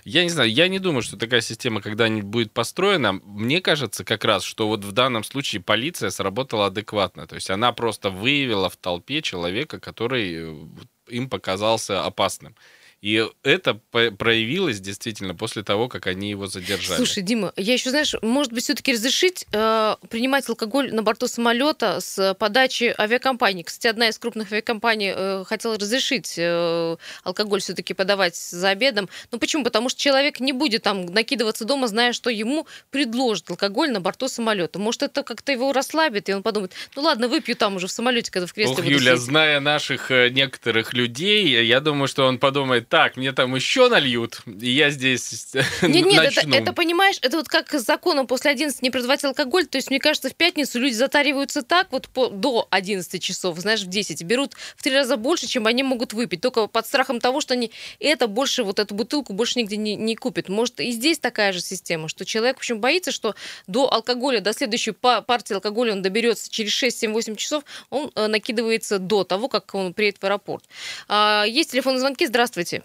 Я 0.04 0.24
не 0.24 0.30
знаю, 0.30 0.50
я 0.50 0.66
не 0.66 0.80
думаю, 0.80 1.02
что 1.02 1.16
такая 1.16 1.40
система 1.40 1.80
когда-нибудь 1.80 2.24
будет 2.24 2.50
построена. 2.50 3.12
Мне 3.12 3.60
кажется 3.60 4.04
как 4.04 4.24
раз, 4.24 4.42
что 4.42 4.71
вот 4.72 4.84
в 4.84 4.92
данном 4.92 5.24
случае 5.24 5.60
полиция 5.62 6.10
сработала 6.10 6.66
адекватно. 6.66 7.26
То 7.26 7.34
есть 7.34 7.50
она 7.50 7.72
просто 7.72 8.10
выявила 8.10 8.68
в 8.68 8.76
толпе 8.76 9.20
человека, 9.20 9.78
который 9.78 10.34
э, 10.34 10.66
им 11.08 11.28
показался 11.28 12.04
опасным. 12.04 12.54
И 13.02 13.28
это 13.42 13.74
проявилось 13.90 14.78
действительно 14.78 15.34
после 15.34 15.64
того, 15.64 15.88
как 15.88 16.06
они 16.06 16.30
его 16.30 16.46
задержали. 16.46 16.98
Слушай, 16.98 17.24
Дима, 17.24 17.52
я 17.56 17.72
еще, 17.72 17.90
знаешь, 17.90 18.14
может 18.22 18.52
быть, 18.52 18.62
все-таки 18.62 18.92
разрешить 18.92 19.44
э, 19.52 19.96
принимать 20.08 20.48
алкоголь 20.48 20.94
на 20.94 21.02
борту 21.02 21.26
самолета 21.26 22.00
с 22.00 22.34
подачи 22.38 22.94
авиакомпании. 22.96 23.64
Кстати, 23.64 23.88
одна 23.88 24.08
из 24.08 24.18
крупных 24.18 24.52
авиакомпаний 24.52 25.12
э, 25.16 25.44
хотела 25.44 25.76
разрешить 25.76 26.34
э, 26.36 26.96
алкоголь 27.24 27.60
все-таки 27.60 27.92
подавать 27.92 28.36
за 28.36 28.68
обедом. 28.68 29.08
Ну 29.32 29.40
почему? 29.40 29.64
Потому 29.64 29.88
что 29.88 30.00
человек 30.00 30.38
не 30.38 30.52
будет 30.52 30.84
там 30.84 31.06
накидываться 31.06 31.64
дома, 31.64 31.88
зная, 31.88 32.12
что 32.12 32.30
ему 32.30 32.68
предложат 32.92 33.50
алкоголь 33.50 33.90
на 33.90 34.00
борту 34.00 34.28
самолета. 34.28 34.78
Может, 34.78 35.02
это 35.02 35.24
как-то 35.24 35.50
его 35.50 35.72
расслабит, 35.72 36.28
и 36.28 36.34
он 36.34 36.44
подумает, 36.44 36.72
ну 36.94 37.02
ладно, 37.02 37.26
выпью 37.26 37.56
там 37.56 37.74
уже 37.74 37.88
в 37.88 37.90
самолете, 37.90 38.30
когда 38.30 38.46
в 38.46 38.52
кресле 38.52 38.74
Ох, 38.74 38.84
Юля, 38.84 39.16
сидеть. 39.16 39.18
зная 39.18 39.58
наших 39.58 40.12
э, 40.12 40.28
некоторых 40.28 40.94
людей, 40.94 41.64
я 41.66 41.80
думаю, 41.80 42.06
что 42.06 42.26
он 42.26 42.38
подумает, 42.38 42.91
так, 42.92 43.16
мне 43.16 43.32
там 43.32 43.54
еще 43.54 43.88
нальют, 43.88 44.42
и 44.44 44.68
я 44.68 44.90
здесь 44.90 45.54
Нет, 45.82 46.04
нет, 46.04 46.36
это, 46.36 46.46
это, 46.54 46.72
понимаешь, 46.74 47.16
это 47.22 47.38
вот 47.38 47.48
как 47.48 47.72
с 47.72 47.86
законом 47.86 48.26
после 48.26 48.50
11 48.50 48.82
не 48.82 48.90
продавать 48.90 49.24
алкоголь, 49.24 49.66
то 49.66 49.78
есть, 49.78 49.88
мне 49.88 49.98
кажется, 49.98 50.28
в 50.28 50.34
пятницу 50.34 50.78
люди 50.78 50.92
затариваются 50.92 51.62
так 51.62 51.90
вот 51.90 52.06
по, 52.10 52.28
до 52.28 52.68
11 52.68 53.22
часов, 53.22 53.58
знаешь, 53.58 53.80
в 53.80 53.86
10, 53.86 54.22
берут 54.24 54.52
в 54.76 54.82
три 54.82 54.94
раза 54.94 55.16
больше, 55.16 55.46
чем 55.46 55.66
они 55.66 55.82
могут 55.82 56.12
выпить, 56.12 56.42
только 56.42 56.66
под 56.66 56.86
страхом 56.86 57.18
того, 57.18 57.40
что 57.40 57.54
они 57.54 57.72
это 57.98 58.26
больше, 58.26 58.62
вот 58.62 58.78
эту 58.78 58.94
бутылку 58.94 59.32
больше 59.32 59.58
нигде 59.58 59.78
не, 59.78 59.96
не 59.96 60.14
купят. 60.14 60.50
Может, 60.50 60.80
и 60.80 60.90
здесь 60.90 61.18
такая 61.18 61.54
же 61.54 61.62
система, 61.62 62.08
что 62.08 62.26
человек, 62.26 62.56
в 62.56 62.58
общем, 62.58 62.78
боится, 62.78 63.10
что 63.10 63.34
до 63.66 63.90
алкоголя, 63.90 64.42
до 64.42 64.52
следующей 64.52 64.90
па- 64.90 65.22
партии 65.22 65.54
алкоголя 65.54 65.92
он 65.92 66.02
доберется 66.02 66.50
через 66.50 66.72
6, 66.72 66.98
7, 66.98 67.12
8 67.14 67.36
часов, 67.36 67.64
он 67.88 68.12
э, 68.14 68.26
накидывается 68.26 68.98
до 68.98 69.24
того, 69.24 69.48
как 69.48 69.74
он 69.74 69.94
приедет 69.94 70.20
в 70.20 70.24
аэропорт. 70.24 70.64
А, 71.08 71.44
есть 71.48 71.70
телефонные 71.70 72.00
звонки, 72.00 72.26
здравствуйте. 72.26 72.81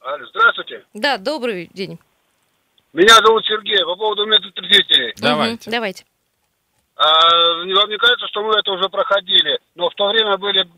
Алло, 0.00 0.24
Здравствуйте. 0.30 0.84
Да, 0.94 1.18
добрый 1.18 1.70
день. 1.74 1.98
Меня 2.92 3.14
зовут 3.16 3.44
Сергей. 3.46 3.84
По 3.84 3.96
поводу 3.96 4.26
медотрезвителей. 4.26 5.12
Давайте. 5.18 5.68
Мгм, 5.68 5.72
давайте. 5.72 6.04
А, 6.96 7.04
вам 7.04 7.90
не 7.90 7.96
кажется, 7.96 8.26
что 8.28 8.42
мы 8.42 8.54
это 8.58 8.72
уже 8.72 8.88
проходили? 8.88 9.58
Но 9.76 9.88
в 9.88 9.94
то 9.94 10.08
время 10.08 10.36
были 10.36 10.68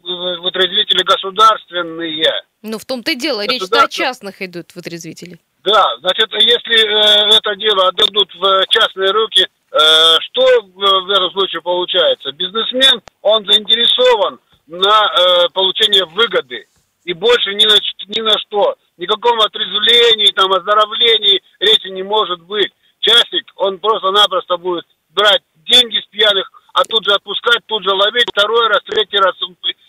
вытрезвители 0.41 1.03
государственные. 1.03 2.45
Ну, 2.63 2.79
в 2.79 2.85
том-то 2.85 3.13
и 3.13 3.15
дело, 3.15 3.47
речь-то 3.47 3.85
о 3.85 3.89
частных 3.89 4.43
идут 4.43 4.75
вытрезвители. 4.75 5.39
Да, 5.65 5.97
значит, 6.01 6.31
если 6.33 6.79
э, 6.79 7.37
это 7.37 7.57
дело 7.57 7.89
отдадут 7.89 8.35
в 8.35 8.67
частные 8.69 9.11
руки, 9.11 9.43
э, 9.43 9.77
что 10.21 10.43
в 10.75 11.11
этом 11.11 11.31
случае 11.33 11.63
получается? 11.63 12.33
Бизнесмен, 12.33 13.01
он 13.23 13.45
заинтересован 13.47 14.41
на 14.67 14.89
э, 14.89 15.49
получение 15.53 16.05
выгоды. 16.07 16.67
И 17.05 17.13
больше 17.13 17.55
ни 17.55 17.65
на, 17.65 17.77
ни 18.09 18.21
на 18.21 18.39
что. 18.39 18.77
Никаком 18.97 19.41
отрезвлении, 19.41 20.33
там, 20.33 20.53
оздоровлении 20.53 21.43
речи 21.59 21.89
не 21.89 22.03
может 22.03 22.41
быть. 22.43 22.73
Частник, 23.01 23.51
он 23.57 23.79
просто-напросто 23.79 24.59
будет 24.59 24.85
брать 25.11 25.43
деньги 25.67 25.99
с 26.01 26.07
пьяных, 26.07 26.51
а 26.75 26.85
тут 26.85 27.05
же 27.05 27.15
отпускать, 27.15 27.65
тут 27.67 27.83
же 27.83 27.91
ловить, 27.91 28.29
второй 28.31 28.69
раз, 28.69 28.81
третий 28.85 29.17
раз, 29.17 29.35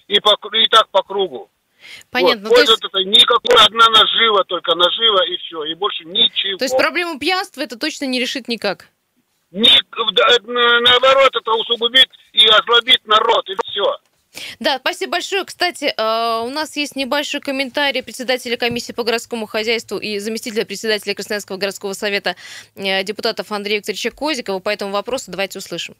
и, 0.08 0.19
по, 0.19 0.38
и 0.56 0.67
так 0.67 0.88
по 0.89 1.04
кругу. 1.04 1.50
Понятно. 2.12 2.50
Вот, 2.50 2.56
то, 2.56 2.62
есть, 2.62 2.86
это 2.86 3.00
никакой, 3.00 3.65
одна 3.65 3.88
нажива, 3.89 4.43
только 4.43 4.76
нажива 4.76 5.26
и 5.26 5.38
все, 5.38 5.63
и 5.65 5.74
больше 5.74 6.06
ничего. 6.06 6.58
то 6.58 6.65
есть 6.65 6.78
проблему 6.78 7.19
пьянства 7.19 7.62
это 7.62 7.78
точно 7.78 8.06
не 8.06 8.19
решит 8.19 8.47
никак. 8.47 8.88
Ни- 9.52 9.82
да, 10.13 10.28
э, 10.30 10.39
на- 10.43 10.80
наоборот, 10.80 11.36
это 11.36 11.52
усугубит 11.52 12.08
и 12.34 12.47
ослабит 12.47 13.06
народ, 13.06 13.50
и. 13.50 13.56
Да, 14.60 14.80
спасибо 14.80 15.13
большое. 15.13 15.45
Кстати, 15.45 15.93
э, 15.95 16.41
у 16.45 16.49
нас 16.49 16.75
есть 16.75 16.95
небольшой 16.95 17.41
комментарий 17.41 18.04
председателя 18.04 18.58
комиссии 18.58 18.91
по 18.91 19.04
городскому 19.04 19.45
хозяйству 19.45 19.97
и 19.97 20.19
заместителя 20.19 20.65
председателя 20.65 21.13
Красноярского 21.15 21.58
городского 21.58 21.93
совета 21.93 22.36
э, 22.75 23.04
депутатов 23.04 23.51
Андрея 23.51 23.77
Викторовича 23.77 24.12
Козикова 24.12 24.60
по 24.60 24.69
этому 24.69 24.91
вопросу. 24.91 25.32
Давайте 25.32 25.60
услышим. 25.60 25.95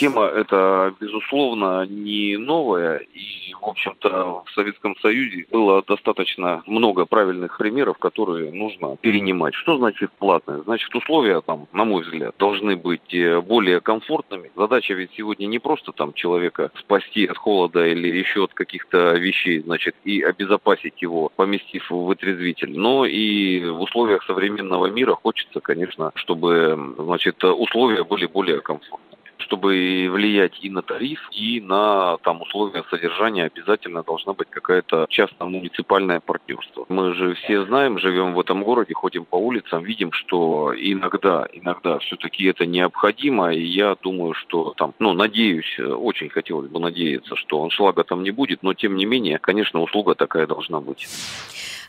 Тема 0.00 0.24
эта, 0.24 0.94
безусловно, 0.98 1.84
не 1.84 2.38
новая, 2.38 2.98
и, 2.98 3.52
в 3.52 3.66
общем-то, 3.66 4.44
в 4.46 4.50
Советском 4.54 4.96
Союзе 4.96 5.44
было 5.50 5.82
достаточно 5.86 6.62
много 6.66 7.04
правильных 7.04 7.58
примеров, 7.58 7.98
которые 7.98 8.50
нужно 8.50 8.96
перенимать. 8.96 9.54
Что 9.54 9.76
значит 9.76 10.10
платное? 10.12 10.62
Значит, 10.62 10.94
условия 10.94 11.42
там, 11.42 11.68
на 11.74 11.84
мой 11.84 12.02
взгляд, 12.02 12.34
должны 12.38 12.76
быть 12.76 13.12
э, 13.12 13.42
более 13.42 13.82
комфортными. 13.82 14.50
Задача 14.56 14.94
ведь 14.94 15.10
сегодня 15.18 15.44
не 15.44 15.58
просто 15.58 15.92
там 15.92 16.14
человека 16.14 16.70
спасти 16.78 17.26
от 17.26 17.36
холода 17.36 17.86
или 17.86 18.08
еще 18.08 18.44
от 18.44 18.54
каких-то 18.54 19.12
вещей, 19.18 19.60
значит, 19.60 19.96
и 20.04 20.22
обезопасить 20.22 21.02
его, 21.02 21.30
поместив 21.36 21.90
в 21.90 22.04
вытрезвитель, 22.06 22.72
но 22.74 23.04
и 23.04 23.68
в 23.68 23.82
условиях 23.82 24.24
современного 24.24 24.86
мира 24.86 25.14
хочется, 25.14 25.60
конечно, 25.60 26.12
чтобы, 26.14 26.94
значит, 26.96 27.44
условия 27.44 28.02
были 28.02 28.24
более 28.24 28.62
комфортными 28.62 29.10
чтобы 29.50 30.08
влиять 30.08 30.52
и 30.62 30.70
на 30.70 30.80
тариф, 30.80 31.28
и 31.32 31.60
на 31.60 32.18
там 32.18 32.40
условия 32.40 32.84
содержания 32.88 33.46
обязательно 33.46 34.04
должна 34.04 34.32
быть 34.32 34.48
какая-то 34.48 35.06
частно-муниципальное 35.08 36.20
партнерство. 36.20 36.86
Мы 36.88 37.14
же 37.14 37.34
все 37.34 37.64
знаем, 37.64 37.98
живем 37.98 38.34
в 38.34 38.40
этом 38.40 38.62
городе, 38.62 38.94
ходим 38.94 39.24
по 39.24 39.34
улицам, 39.34 39.82
видим, 39.82 40.12
что 40.12 40.72
иногда, 40.76 41.48
иногда 41.52 41.98
все-таки 41.98 42.44
это 42.44 42.64
необходимо, 42.64 43.52
и 43.52 43.60
я 43.60 43.96
думаю, 44.00 44.34
что 44.34 44.72
там, 44.76 44.94
ну, 45.00 45.14
надеюсь, 45.14 45.80
очень 45.80 46.28
хотелось 46.28 46.70
бы 46.70 46.78
надеяться, 46.78 47.34
что 47.34 47.64
аншлага 47.64 48.04
там 48.04 48.22
не 48.22 48.30
будет, 48.30 48.62
но 48.62 48.72
тем 48.72 48.94
не 48.94 49.04
менее, 49.04 49.40
конечно, 49.40 49.82
услуга 49.82 50.14
такая 50.14 50.46
должна 50.46 50.80
быть. 50.80 51.08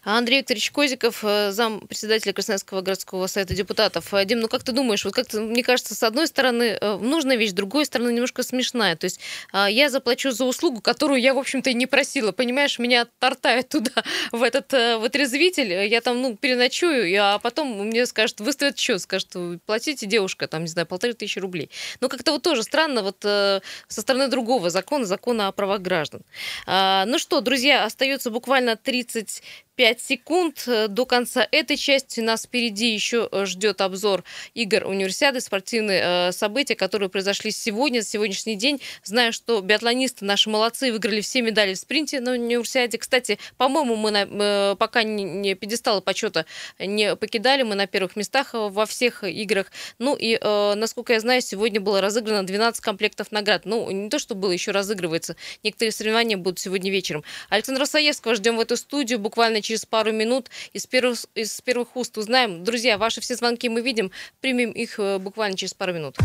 Андрей 0.04 0.40
Викторович 0.40 0.72
Козиков, 0.72 1.24
э, 1.24 1.52
зам 1.52 1.82
председателя 1.82 2.34
Красноярского 2.34 2.82
городского 2.82 3.28
совета 3.28 3.54
депутатов. 3.54 4.12
Э, 4.14 4.26
Дим, 4.26 4.40
ну 4.40 4.48
как 4.48 4.64
ты 4.64 4.72
думаешь, 4.72 5.06
вот 5.06 5.14
как-то, 5.14 5.40
мне 5.42 5.64
кажется, 5.64 5.94
с 5.94 6.02
одной 6.02 6.26
стороны 6.26 6.78
э, 6.80 6.98
нужная 6.98 7.36
вещь, 7.36 7.52
с 7.52 7.54
другой 7.54 7.86
стороны 7.86 8.12
немножко 8.12 8.42
смешная. 8.42 8.96
То 8.96 9.06
есть 9.06 9.20
а, 9.52 9.70
я 9.70 9.90
заплачу 9.90 10.32
за 10.32 10.46
услугу, 10.46 10.82
которую 10.82 11.22
я, 11.22 11.36
в 11.36 11.38
общем-то, 11.38 11.70
и 11.70 11.76
не 11.76 11.86
просила. 11.86 12.32
Понимаешь, 12.32 12.80
меня 12.80 13.06
тортают 13.20 13.70
туда, 13.70 13.92
в 14.32 14.42
этот 14.42 14.74
вытрезвитель. 15.00 15.72
Я 15.72 16.02
там, 16.02 16.22
ну, 16.22 16.36
переночую, 16.36 17.16
а 17.22 17.38
потом 17.38 17.88
мне 17.88 18.06
скажут, 18.08 18.40
выставят 18.40 18.80
счет, 18.80 19.02
скажут, 19.02 19.36
платите, 19.66 20.08
девушка, 20.08 20.48
там, 20.48 20.62
не 20.62 20.68
знаю, 20.68 20.88
полторы 20.88 21.14
тысячи 21.14 21.38
рублей. 21.38 21.70
Ну, 22.00 22.10
как-то 22.10 22.32
вот 22.32 22.42
тоже 22.42 22.64
странно 22.64 23.04
вот 23.04 23.18
со 23.22 23.62
стороны 23.88 24.28
другого 24.30 24.70
закона, 24.70 25.06
закона 25.06 25.48
о 25.48 25.52
правах 25.52 25.82
граждан. 25.82 26.22
А, 26.66 27.06
Ну 27.06 27.20
что, 27.20 27.42
друзья, 27.42 27.86
остается 27.86 28.32
буквально 28.32 28.76
30 28.76 29.44
5 29.82 30.00
секунд 30.00 30.64
э, 30.68 30.88
до 30.90 31.08
конца 31.08 31.48
этой 31.52 31.76
части. 31.76 32.20
Нас 32.20 32.44
впереди 32.44 32.94
еще 32.94 33.28
э, 33.32 33.46
ждет 33.48 33.82
обзор 33.82 34.24
игр 34.54 34.86
универсиады, 34.86 35.42
спортивные 35.42 36.02
э, 36.04 36.32
события, 36.34 36.76
которые 36.76 37.10
произошли 37.10 37.50
сегодня, 37.50 38.04
сегодняшний 38.04 38.54
день. 38.54 38.80
Знаю, 39.04 39.34
что 39.34 39.60
биатлонисты 39.60 40.24
наши 40.24 40.52
молодцы, 40.52 40.92
выиграли 40.92 41.22
все 41.22 41.42
медали 41.42 41.74
в 41.74 41.80
спринте 41.80 42.20
на 42.20 42.34
универсиаде. 42.34 43.00
Кстати, 43.00 43.40
по-моему, 43.58 43.96
мы 43.96 44.12
на- 44.12 44.76
пока 44.76 45.02
не, 45.02 45.24
не 45.24 45.56
пьедестала 45.56 46.00
почета 46.00 46.46
не 46.78 47.16
покидали, 47.16 47.64
мы 47.64 47.74
на 47.74 47.88
первых 47.88 48.16
местах 48.16 48.50
во 48.54 48.86
всех 48.86 49.24
играх. 49.24 49.72
Ну 49.98 50.16
и, 50.16 50.38
насколько 50.42 51.14
я 51.14 51.20
знаю, 51.20 51.42
сегодня 51.42 51.82
было 51.82 52.02
разыграно 52.02 52.46
12 52.46 52.82
комплектов 52.82 53.32
наград. 53.32 53.64
Ну, 53.66 53.90
не 53.90 54.10
то, 54.10 54.20
что 54.20 54.36
было, 54.36 54.52
еще 54.52 54.70
разыгрывается. 54.72 55.36
Некоторые 55.64 55.92
соревнования 55.92 56.38
будут 56.38 56.60
сегодня 56.60 56.92
вечером. 56.92 57.24
Александра 57.50 57.86
Саевского 57.86 58.36
ждем 58.36 58.58
в 58.58 58.60
эту 58.60 58.78
студию 58.78 59.18
буквально 59.18 59.62
через 59.62 59.71
пару 59.86 60.12
минут. 60.12 60.50
Из 60.74 60.86
первых, 60.86 61.20
из 61.36 61.62
первых 61.62 61.96
уст 61.96 62.18
узнаем. 62.18 62.64
Друзья, 62.64 62.98
ваши 62.98 63.22
все 63.22 63.36
звонки 63.36 63.70
мы 63.70 63.82
видим. 63.82 64.12
Примем 64.42 64.72
их 64.72 65.00
э, 65.00 65.18
буквально 65.18 65.58
через 65.58 65.74
пару 65.74 65.94
минут. 65.94 66.18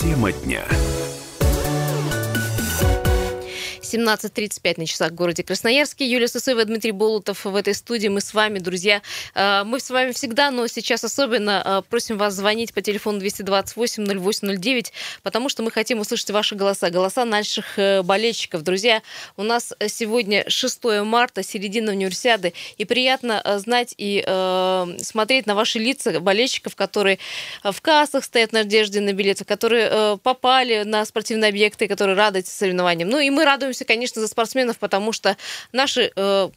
Тема 0.00 0.32
дня. 0.32 0.64
17.35 3.92 4.74
на 4.78 4.86
часах 4.86 5.10
в 5.12 5.14
городе 5.14 5.42
Красноярске. 5.42 6.06
Юлия 6.06 6.26
Сусыва, 6.26 6.64
Дмитрий 6.64 6.92
Болотов 6.92 7.44
в 7.44 7.54
этой 7.54 7.74
студии. 7.74 8.08
Мы 8.08 8.22
с 8.22 8.32
вами, 8.32 8.58
друзья. 8.58 9.02
Э, 9.34 9.64
Мы 9.64 9.80
с 9.80 9.90
вами 9.90 10.12
всегда, 10.12 10.50
но 10.50 10.66
сейчас 10.66 11.04
особенно 11.04 11.62
э, 11.64 11.82
просим 11.90 12.16
вас 12.16 12.34
звонить 12.34 12.72
по 12.72 12.80
телефону 12.80 13.20
228-0809, 13.20 14.92
потому 15.22 15.50
что 15.50 15.62
мы 15.62 15.70
хотим 15.70 16.00
услышать 16.00 16.30
ваши 16.30 16.54
голоса, 16.54 16.88
голоса 16.88 17.26
наших 17.26 17.78
э, 17.78 18.02
болельщиков. 18.02 18.62
Друзья, 18.62 19.02
у 19.36 19.42
нас 19.42 19.74
сегодня 19.88 20.48
6 20.48 20.84
марта, 21.04 21.42
середина 21.42 21.92
универсиады, 21.92 22.54
и 22.78 22.86
приятно 22.86 23.42
знать 23.58 23.94
и 23.98 24.22
смотреть 25.02 25.46
на 25.46 25.54
ваши 25.54 25.78
лица 25.78 26.18
болельщиков, 26.20 26.76
которые 26.76 27.18
в 27.62 27.80
кассах 27.80 28.24
стоят 28.24 28.50
в 28.50 28.52
надежде 28.54 29.00
на 29.00 29.12
билеты, 29.12 29.44
которые 29.44 30.18
попали 30.18 30.82
на 30.84 31.04
спортивные 31.04 31.50
объекты, 31.50 31.88
которые 31.88 32.16
радуются 32.16 32.56
соревнованиям. 32.56 33.08
Ну 33.08 33.18
и 33.18 33.30
мы 33.30 33.44
радуемся, 33.44 33.81
конечно, 33.84 34.20
за 34.20 34.28
спортсменов, 34.28 34.78
потому 34.78 35.12
что 35.12 35.36
наши 35.72 36.12
э, 36.14 36.50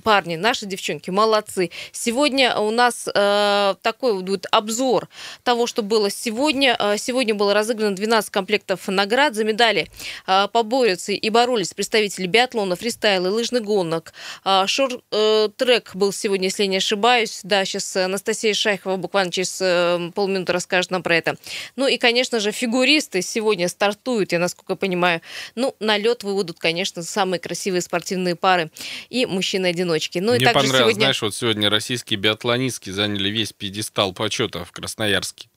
парни, 0.00 0.36
наши 0.36 0.66
девчонки, 0.66 1.10
молодцы. 1.10 1.70
Сегодня 1.92 2.56
у 2.56 2.70
нас 2.70 3.08
э, 3.12 3.74
такой 3.82 4.14
вот 4.14 4.46
обзор 4.50 5.08
того, 5.44 5.66
что 5.66 5.82
было 5.82 6.10
сегодня. 6.10 6.76
Э, 6.78 6.96
сегодня 6.98 7.34
было 7.34 7.54
разыграно 7.54 7.94
12 7.94 8.30
комплектов 8.30 8.88
наград. 8.88 9.34
За 9.34 9.44
медали 9.44 9.88
э, 10.26 10.48
поборются 10.52 11.12
и 11.12 11.30
боролись 11.30 11.74
представители 11.74 12.26
биатлона, 12.26 12.76
фристайла, 12.76 13.28
лыжных 13.28 13.62
гонок. 13.62 14.12
Э, 14.44 14.66
Шорт-трек 14.66 15.94
был 15.94 16.12
сегодня, 16.12 16.46
если 16.46 16.64
не 16.66 16.78
ошибаюсь. 16.78 17.40
Да, 17.42 17.64
сейчас 17.64 17.96
Анастасия 17.96 18.54
Шайхова 18.54 18.96
буквально 18.96 19.32
через 19.32 19.58
э, 19.60 20.10
полминуты 20.14 20.52
расскажет 20.52 20.90
нам 20.90 21.02
про 21.02 21.16
это. 21.16 21.36
Ну 21.76 21.86
и, 21.86 21.98
конечно 21.98 22.40
же, 22.40 22.52
фигуристы 22.52 23.22
сегодня 23.22 23.68
стартуют, 23.68 24.32
я 24.32 24.38
насколько 24.38 24.76
понимаю. 24.76 25.20
Ну, 25.54 25.74
на 25.80 25.96
лед 25.96 26.22
выводят, 26.22 26.58
конечно, 26.58 27.02
самые 27.02 27.40
красивые 27.40 27.80
спортивные 27.82 28.36
пары 28.36 28.70
и 29.08 29.26
мужчины-одиночки. 29.90 30.18
Ну 30.18 30.34
и 30.34 30.36
Мне 30.36 30.44
также 30.44 30.60
понравилось, 30.60 30.92
сегодня... 30.92 31.00
знаешь, 31.00 31.22
вот 31.22 31.34
сегодня 31.34 31.70
российские 31.70 32.18
биатлонистки 32.18 32.90
заняли 32.90 33.28
весь 33.28 33.52
пьедестал 33.52 34.12
почета 34.12 34.64
в 34.64 34.72
Красноярске. 34.72 35.48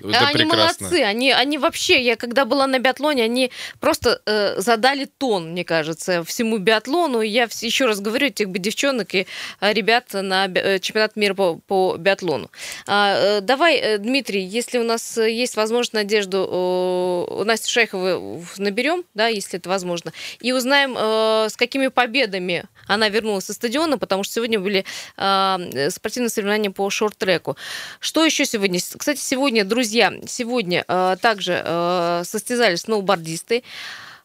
Это 0.00 0.26
они 0.26 0.44
прекрасно. 0.44 0.56
молодцы, 0.56 1.02
они, 1.02 1.32
они 1.32 1.58
вообще, 1.58 2.02
я 2.02 2.16
когда 2.16 2.44
была 2.44 2.66
на 2.66 2.78
биатлоне, 2.78 3.24
они 3.24 3.50
просто 3.80 4.20
э, 4.26 4.60
задали 4.60 5.04
тон, 5.04 5.52
мне 5.52 5.64
кажется, 5.64 6.24
всему 6.24 6.58
биатлону. 6.58 7.20
Я 7.20 7.48
еще 7.60 7.86
раз 7.86 8.00
говорю, 8.00 8.26
этих 8.28 8.48
бы 8.48 8.58
девчонок 8.58 9.14
и 9.14 9.26
э, 9.60 9.72
ребят 9.72 10.06
на 10.12 10.46
э, 10.46 10.78
чемпионат 10.78 11.16
мира 11.16 11.34
по, 11.34 11.56
по 11.66 11.96
биатлону. 11.96 12.50
А, 12.86 13.38
э, 13.38 13.40
давай, 13.40 13.98
Дмитрий, 13.98 14.42
если 14.42 14.78
у 14.78 14.84
нас 14.84 15.16
есть 15.16 15.56
возможность, 15.56 15.92
Надежду 15.92 16.46
у 16.46 17.44
Насти 17.44 17.70
Шейховой 17.70 18.44
наберем, 18.58 19.04
да, 19.14 19.28
если 19.28 19.58
это 19.58 19.68
возможно, 19.68 20.12
и 20.40 20.52
узнаем, 20.52 20.96
э, 20.96 21.48
с 21.48 21.56
какими 21.56 21.88
победами 21.88 22.64
она 22.86 23.08
вернулась 23.08 23.44
со 23.44 23.54
стадиона, 23.54 23.98
потому 23.98 24.24
что 24.24 24.34
сегодня 24.34 24.58
были 24.58 24.84
э, 25.16 25.90
спортивные 25.90 26.30
соревнования 26.30 26.70
по 26.70 26.88
шорт-треку. 26.90 27.56
Что 28.00 28.24
еще 28.24 28.44
сегодня? 28.44 28.80
Кстати, 28.80 29.20
сегодня, 29.20 29.64
друзья, 29.64 29.89
сегодня 30.26 30.84
э, 30.86 31.16
также 31.20 31.62
э, 31.64 32.22
состязались 32.24 32.80
сноубордисты. 32.80 33.62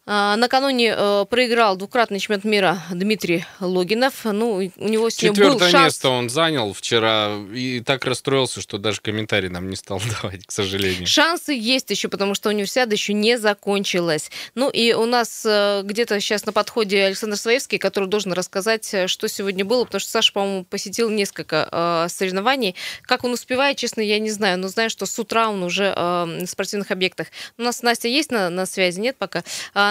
А, 0.08 0.36
Накануне 0.36 0.94
э, 0.96 1.26
проиграл 1.28 1.78
двукратный 1.78 2.20
чемпионат 2.20 2.44
мира 2.44 2.84
Дмитрий 2.91 3.44
Логинов. 3.60 4.13
Ну, 4.24 4.72
у 4.76 4.88
него 4.88 5.10
сегодня 5.10 5.44
был 5.44 5.54
Четвертое 5.54 5.72
шанс. 5.72 5.86
место 5.86 6.10
он 6.10 6.30
занял 6.30 6.74
вчера 6.74 7.32
и 7.52 7.80
так 7.80 8.06
расстроился, 8.06 8.62
что 8.62 8.78
даже 8.78 9.02
комментарий 9.02 9.50
нам 9.50 9.68
не 9.68 9.76
стал 9.76 10.00
давать, 10.22 10.46
к 10.46 10.52
сожалению. 10.52 11.08
Шансы 11.08 11.54
есть 11.54 11.89
еще, 11.89 12.08
потому 12.08 12.36
что 12.36 12.50
универсиада 12.50 12.94
еще 12.94 13.13
не 13.13 13.39
закончилась. 13.39 14.30
Ну 14.54 14.70
и 14.70 14.94
у 14.94 15.06
нас 15.06 15.44
э, 15.44 15.82
где-то 15.84 16.20
сейчас 16.20 16.46
на 16.46 16.54
подходе 16.54 17.06
Александр 17.06 17.38
Своевский, 17.38 17.80
который 17.80 18.08
должен 18.08 18.32
рассказать, 18.34 18.88
э, 18.94 19.08
что 19.08 19.28
сегодня 19.28 19.65
было, 19.65 19.86
потому 19.86 20.02
что 20.02 20.12
Саша, 20.12 20.32
по-моему, 20.34 20.65
посетил 20.65 21.10
несколько 21.10 22.08
соревнований. 22.10 22.76
Как 23.04 23.24
он 23.24 23.34
успевает, 23.34 23.78
честно, 23.78 24.02
я 24.02 24.20
не 24.20 24.30
знаю, 24.30 24.60
но 24.60 24.68
знаю, 24.68 24.89
что 24.89 25.06
с 25.06 25.18
утра 25.18 25.50
он 25.50 25.63
уже 25.63 25.94
на 25.96 26.46
спортивных 26.48 26.91
объектах. 26.91 27.28
У 27.58 27.63
нас 27.63 27.82
Настя 27.82 28.08
есть 28.08 28.32
на, 28.32 28.50
на 28.50 28.65
связи? 28.65 29.00
Нет 29.00 29.15
пока? 29.18 29.44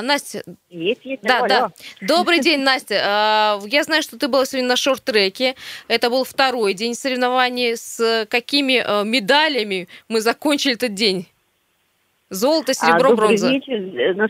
А, 0.04 0.06
Настя, 0.06 0.42
Есть, 0.70 1.04
есть. 1.04 1.22
да, 1.22 1.38
алло, 1.38 1.48
да. 1.48 1.70
Добрый 2.02 2.38
день, 2.46 2.60
Настя. 2.60 3.00
А, 3.04 3.60
Я 3.66 3.82
знаю, 3.84 4.02
что 4.02 4.18
ты 4.18 4.28
была 4.28 4.44
сегодня 4.44 4.68
на 4.68 4.76
шорт-треке. 4.76 5.54
Это 5.88 6.10
был 6.10 6.24
второй 6.24 6.74
день 6.74 6.94
соревнований. 6.94 7.76
С 7.76 8.26
какими 8.28 8.82
э, 8.84 9.04
медалями 9.04 9.88
мы 10.08 10.20
закончили 10.20 10.74
этот 10.74 10.94
день? 10.94 11.26
Золото, 12.30 12.72
А, 12.72 12.74
серебро, 12.74 13.10
добрый 13.10 13.28
бронза. 13.28 13.50
вечер. 13.50 13.74
Э, 13.74 14.28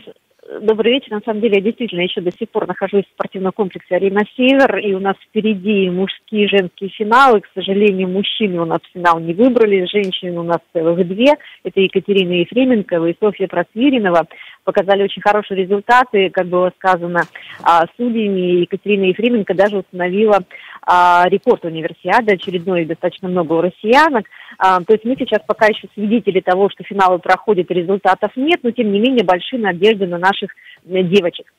Добрый 0.61 0.93
вечер. 0.93 1.11
На 1.11 1.21
самом 1.21 1.41
деле, 1.41 1.55
я 1.55 1.61
действительно 1.61 2.01
еще 2.01 2.21
до 2.21 2.31
сих 2.31 2.47
пор 2.49 2.67
нахожусь 2.67 3.05
в 3.05 3.13
спортивном 3.15 3.51
комплексе 3.51 3.95
«Арена 3.95 4.21
Север», 4.37 4.77
и 4.77 4.93
у 4.93 4.99
нас 4.99 5.15
впереди 5.17 5.89
мужские 5.89 6.45
и 6.45 6.47
женские 6.47 6.91
финалы. 6.91 7.41
К 7.41 7.47
сожалению, 7.55 8.09
мужчины 8.09 8.61
у 8.61 8.65
нас 8.65 8.79
в 8.83 8.93
финал 8.93 9.19
не 9.19 9.33
выбрали, 9.33 9.87
женщин 9.91 10.37
у 10.37 10.43
нас 10.43 10.59
целых 10.71 11.07
две. 11.07 11.33
Это 11.63 11.81
Екатерина 11.81 12.33
Ефременкова 12.33 13.07
и 13.07 13.15
Софья 13.19 13.47
Просвиринова. 13.47 14.27
Показали 14.65 15.03
очень 15.03 15.21
хорошие 15.21 15.63
результаты, 15.63 16.29
как 16.31 16.47
было 16.47 16.71
сказано 16.77 17.21
а, 17.61 17.85
судьями. 17.95 18.61
Екатерина 18.61 19.05
Ефременко 19.05 19.53
даже 19.53 19.77
установила 19.77 20.39
а, 20.81 21.25
рекорд 21.29 21.63
универсиады, 21.65 22.33
очередной 22.33 22.85
достаточно 22.85 23.29
много 23.29 23.53
у 23.53 23.61
россиянок. 23.61 24.25
А, 24.57 24.81
то 24.81 24.93
есть 24.93 25.05
мы 25.05 25.15
сейчас 25.15 25.39
пока 25.45 25.67
еще 25.67 25.87
свидетели 25.93 26.41
того, 26.41 26.69
что 26.69 26.83
финалы 26.83 27.19
проходят, 27.19 27.71
результатов 27.71 28.31
нет, 28.35 28.59
но 28.63 28.71
тем 28.71 28.91
не 28.91 28.99
менее 28.99 29.23
большие 29.23 29.61
надежды 29.61 30.07
на 30.07 30.17
наших 30.17 30.49
э, 30.85 31.03
девочек. 31.03 31.53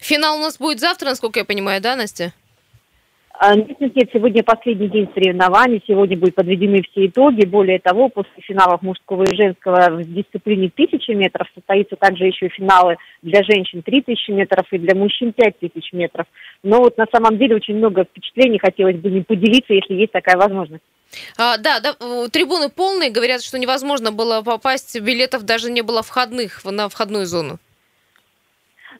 Финал 0.00 0.36
у 0.36 0.40
нас 0.40 0.58
будет 0.58 0.78
завтра, 0.78 1.06
насколько 1.06 1.40
я 1.40 1.44
понимаю, 1.44 1.80
да, 1.80 1.96
Настя? 1.96 2.32
А, 3.44 3.56
Нет, 3.56 4.08
сегодня 4.12 4.44
последний 4.44 4.86
день 4.86 5.10
соревнований, 5.12 5.82
сегодня 5.84 6.16
будут 6.16 6.36
подведены 6.36 6.80
все 6.82 7.06
итоги. 7.06 7.44
Более 7.44 7.80
того, 7.80 8.08
после 8.08 8.40
финалов 8.40 8.82
мужского 8.82 9.24
и 9.24 9.34
женского 9.34 9.90
в 9.90 10.04
дисциплине 10.04 10.70
1000 10.72 11.12
метров 11.16 11.48
состоится 11.52 11.96
также 11.96 12.26
еще 12.26 12.46
финалы 12.50 12.98
для 13.22 13.42
женщин 13.42 13.82
3000 13.82 14.30
метров 14.30 14.64
и 14.70 14.78
для 14.78 14.94
мужчин 14.94 15.32
5000 15.32 15.92
метров. 15.92 16.26
Но 16.62 16.78
вот 16.82 16.96
на 16.98 17.06
самом 17.12 17.36
деле 17.36 17.56
очень 17.56 17.74
много 17.74 18.04
впечатлений, 18.04 18.60
хотелось 18.60 18.98
бы 18.98 19.10
не 19.10 19.22
поделиться, 19.22 19.74
если 19.74 19.94
есть 19.94 20.12
такая 20.12 20.36
возможность. 20.36 20.84
А, 21.36 21.56
да, 21.58 21.80
да, 21.80 21.94
трибуны 22.28 22.68
полные, 22.68 23.10
говорят, 23.10 23.42
что 23.42 23.58
невозможно 23.58 24.12
было 24.12 24.42
попасть, 24.42 25.00
билетов 25.00 25.42
даже 25.42 25.72
не 25.72 25.82
было 25.82 26.04
входных 26.04 26.64
на 26.64 26.88
входную 26.88 27.26
зону. 27.26 27.58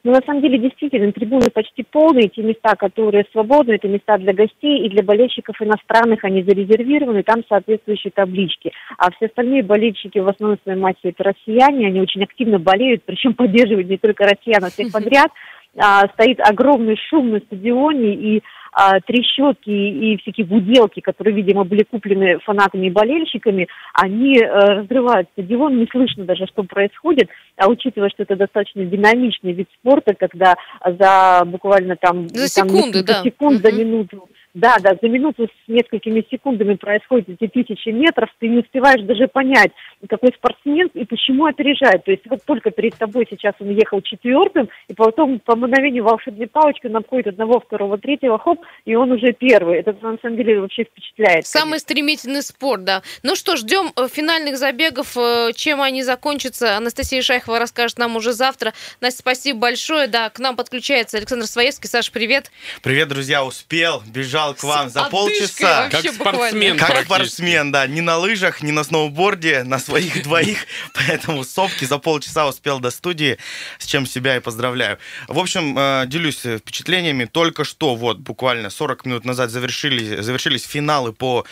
Но 0.03 0.11
на 0.11 0.21
самом 0.25 0.41
деле 0.41 0.57
действительно 0.57 1.13
трибуны 1.13 1.49
почти 1.49 1.83
полные, 1.83 2.27
те 2.27 2.41
места, 2.41 2.75
которые 2.75 3.25
свободны, 3.31 3.73
это 3.73 3.87
места 3.87 4.17
для 4.17 4.33
гостей 4.33 4.85
и 4.85 4.89
для 4.89 5.01
болельщиков 5.01 5.61
иностранных, 5.61 6.25
они 6.25 6.43
зарезервированы, 6.43 7.23
там 7.23 7.43
соответствующие 7.47 8.11
таблички. 8.11 8.73
А 8.97 9.11
все 9.11 9.27
остальные 9.27 9.63
болельщики 9.63 10.19
в 10.19 10.27
основном 10.27 10.59
своей 10.63 10.77
массе 10.77 10.97
это 11.03 11.23
россияне, 11.23 11.87
они 11.87 12.01
очень 12.01 12.23
активно 12.23 12.59
болеют, 12.59 13.03
причем 13.05 13.33
поддерживают 13.33 13.87
не 13.87 13.97
только 13.97 14.25
россиян, 14.25 14.63
а 14.63 14.69
всех 14.69 14.91
подряд. 14.91 15.31
А, 15.77 16.07
стоит 16.13 16.39
огромный 16.39 16.97
шум 17.09 17.31
на 17.31 17.39
стадионе 17.39 18.13
и 18.13 18.43
а, 18.73 18.99
трещотки 19.01 19.69
и 19.69 20.17
всякие 20.17 20.45
гуделки, 20.45 20.99
которые, 20.99 21.35
видимо, 21.35 21.63
были 21.63 21.83
куплены 21.83 22.39
фанатами 22.39 22.87
и 22.87 22.91
болельщиками, 22.91 23.67
они 23.93 24.37
э, 24.37 24.47
разрывают 24.47 25.29
стадион, 25.33 25.77
не 25.77 25.87
слышно 25.91 26.25
даже, 26.25 26.47
что 26.47 26.63
происходит, 26.63 27.29
а 27.57 27.69
учитывая, 27.69 28.09
что 28.09 28.23
это 28.23 28.35
достаточно 28.35 28.83
динамичный 28.83 29.53
вид 29.53 29.67
спорта, 29.79 30.15
когда 30.15 30.55
за 30.85 31.43
буквально 31.45 31.95
там, 31.97 32.27
За 32.29 32.53
там 32.55 32.69
секунды, 32.69 33.03
да. 33.03 33.21
секунд, 33.23 33.61
за 33.61 33.69
Мгм. 33.71 33.79
минуту, 33.79 34.29
да, 34.53 34.77
да, 34.79 34.91
за 35.01 35.09
минуту 35.09 35.47
с 35.47 35.67
несколькими 35.67 36.23
секундами 36.29 36.75
происходят 36.75 37.27
эти 37.29 37.47
тысячи 37.47 37.89
метров, 37.89 38.29
ты 38.39 38.47
не 38.47 38.59
успеваешь 38.59 39.01
даже 39.01 39.27
понять, 39.27 39.71
какой 40.07 40.31
спортсмен 40.33 40.89
и 40.93 41.05
почему 41.05 41.45
опережает. 41.45 42.03
То 42.05 42.11
есть 42.11 42.23
вот 42.29 42.43
только 42.45 42.69
перед 42.69 42.95
тобой 42.95 43.27
сейчас 43.29 43.53
он 43.59 43.69
ехал 43.69 44.01
четвертым, 44.01 44.69
и 44.87 44.93
потом 44.93 45.39
по 45.39 45.55
мгновению 45.55 46.03
волшебной 46.03 46.47
палочкой 46.47 46.91
он 46.91 46.97
обходит 46.97 47.27
одного, 47.27 47.59
второго, 47.59 47.97
третьего, 47.97 48.37
хоп, 48.37 48.59
и 48.85 48.95
он 48.95 49.11
уже 49.11 49.33
первый. 49.33 49.79
Это 49.79 49.95
на 50.01 50.17
самом 50.21 50.37
деле 50.37 50.61
вообще 50.61 50.83
впечатляет. 50.83 51.47
Самый 51.47 51.79
стремительный 51.79 52.43
спорт, 52.43 52.83
да. 52.83 53.01
Ну 53.23 53.35
что, 53.35 53.55
ждем 53.55 53.91
э, 53.95 54.07
финальных 54.07 54.57
забегов. 54.57 55.17
э, 55.17 55.51
Чем 55.55 55.81
они 55.81 56.03
закончатся, 56.03 56.77
Анастасия 56.77 57.21
Шайхова 57.21 57.57
расскажет 57.57 57.97
нам 57.97 58.15
уже 58.15 58.33
завтра. 58.33 58.73
Настя, 59.01 59.19
спасибо 59.19 59.59
большое. 59.59 60.07
Да, 60.07 60.29
к 60.29 60.39
нам 60.39 60.55
подключается 60.55 61.17
Александр 61.17 61.47
Своевский. 61.47 61.89
Саш, 61.89 62.11
привет. 62.11 62.51
Привет, 62.83 63.07
друзья, 63.07 63.43
успел, 63.43 64.03
бежал 64.13 64.42
к 64.51 64.63
вам 64.63 64.89
за 64.89 65.03
полчаса. 65.05 65.89
Как 65.89 66.05
спортсмен. 66.13 66.77
Как 66.77 67.05
спортсмен, 67.05 67.71
да, 67.71 67.87
не 67.87 68.01
на 68.01 68.17
лыжах, 68.17 68.61
не 68.61 68.71
на 68.71 68.83
сноуборде, 68.83 69.63
на 69.63 69.79
своих 69.79 70.23
двоих, 70.23 70.65
поэтому 70.93 71.43
сопки 71.43 71.85
за 71.85 71.97
полчаса 71.97 72.47
успел 72.47 72.79
до 72.79 72.91
студии, 72.91 73.37
с 73.77 73.85
чем 73.85 74.05
себя 74.05 74.35
и 74.35 74.39
поздравляю. 74.39 74.97
В 75.27 75.39
общем, 75.39 75.77
э, 75.77 76.03
делюсь 76.07 76.39
впечатлениями. 76.39 77.25
Только 77.25 77.63
что, 77.63 77.95
вот, 77.95 78.19
буквально 78.19 78.69
40 78.69 79.05
минут 79.05 79.25
назад 79.25 79.49
завершили, 79.49 80.21
завершились 80.21 80.63
финалы 80.63 81.13
по 81.13 81.45